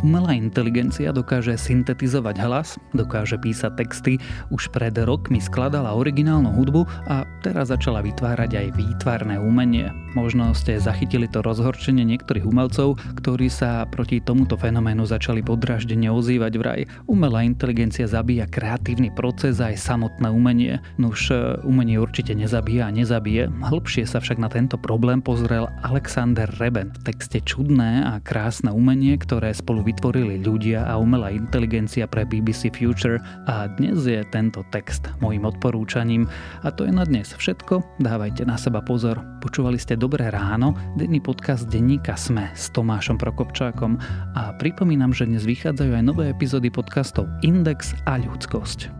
Umelá 0.00 0.32
inteligencia 0.32 1.12
dokáže 1.12 1.60
syntetizovať 1.60 2.36
hlas, 2.40 2.80
dokáže 2.96 3.36
písať 3.36 3.72
texty, 3.76 4.16
už 4.48 4.72
pred 4.72 4.96
rokmi 4.96 5.44
skladala 5.44 5.92
originálnu 5.92 6.48
hudbu 6.56 6.88
a 7.04 7.28
teraz 7.44 7.68
začala 7.68 8.00
vytvárať 8.00 8.50
aj 8.56 8.66
výtvarné 8.80 9.36
umenie. 9.36 9.92
Možno 10.10 10.50
ste 10.58 10.82
zachytili 10.82 11.30
to 11.30 11.38
rozhorčenie 11.38 12.02
niektorých 12.02 12.42
umelcov, 12.42 12.98
ktorí 13.22 13.46
sa 13.46 13.86
proti 13.86 14.18
tomuto 14.18 14.58
fenoménu 14.58 15.06
začali 15.06 15.38
podraždene 15.38 16.10
ozývať 16.10 16.52
vraj. 16.58 16.80
Umelá 17.06 17.46
inteligencia 17.46 18.10
zabíja 18.10 18.50
kreatívny 18.50 19.14
proces 19.14 19.62
a 19.62 19.70
aj 19.70 19.78
samotné 19.78 20.26
umenie. 20.26 20.82
Nuž 20.98 21.30
e, 21.30 21.62
umenie 21.62 22.02
určite 22.02 22.34
nezabíja 22.34 22.90
a 22.90 22.94
nezabije. 22.94 23.46
Hĺbšie 23.62 24.02
sa 24.02 24.18
však 24.18 24.42
na 24.42 24.50
tento 24.50 24.74
problém 24.74 25.22
pozrel 25.22 25.70
Alexander 25.86 26.50
Reben 26.58 26.90
v 26.90 27.14
texte 27.14 27.38
Čudné 27.38 28.02
a 28.02 28.18
krásne 28.18 28.74
umenie, 28.74 29.14
ktoré 29.14 29.54
spolu 29.54 29.86
vytvorili 29.86 30.42
ľudia 30.42 30.90
a 30.90 30.98
umelá 30.98 31.30
inteligencia 31.30 32.10
pre 32.10 32.26
BBC 32.26 32.74
Future 32.74 33.22
a 33.46 33.70
dnes 33.78 34.02
je 34.02 34.26
tento 34.34 34.66
text 34.74 35.06
môjim 35.22 35.46
odporúčaním. 35.46 36.26
A 36.66 36.74
to 36.74 36.82
je 36.82 36.90
na 36.90 37.06
dnes 37.06 37.30
všetko. 37.30 38.02
Dávajte 38.02 38.42
na 38.42 38.58
seba 38.58 38.82
pozor. 38.82 39.22
Počúvali 39.38 39.78
ste 39.78 39.99
Dobré 40.00 40.32
ráno, 40.32 40.72
denný 40.96 41.20
podcast 41.20 41.68
denníka 41.68 42.16
Sme 42.16 42.48
s 42.56 42.72
Tomášom 42.72 43.20
Prokopčákom 43.20 44.00
a 44.32 44.56
pripomínam, 44.56 45.12
že 45.12 45.28
dnes 45.28 45.44
vychádzajú 45.44 45.92
aj 45.92 46.04
nové 46.08 46.32
epizódy 46.32 46.72
podcastov 46.72 47.28
Index 47.44 47.92
a 48.08 48.16
ľudskosť. 48.16 48.99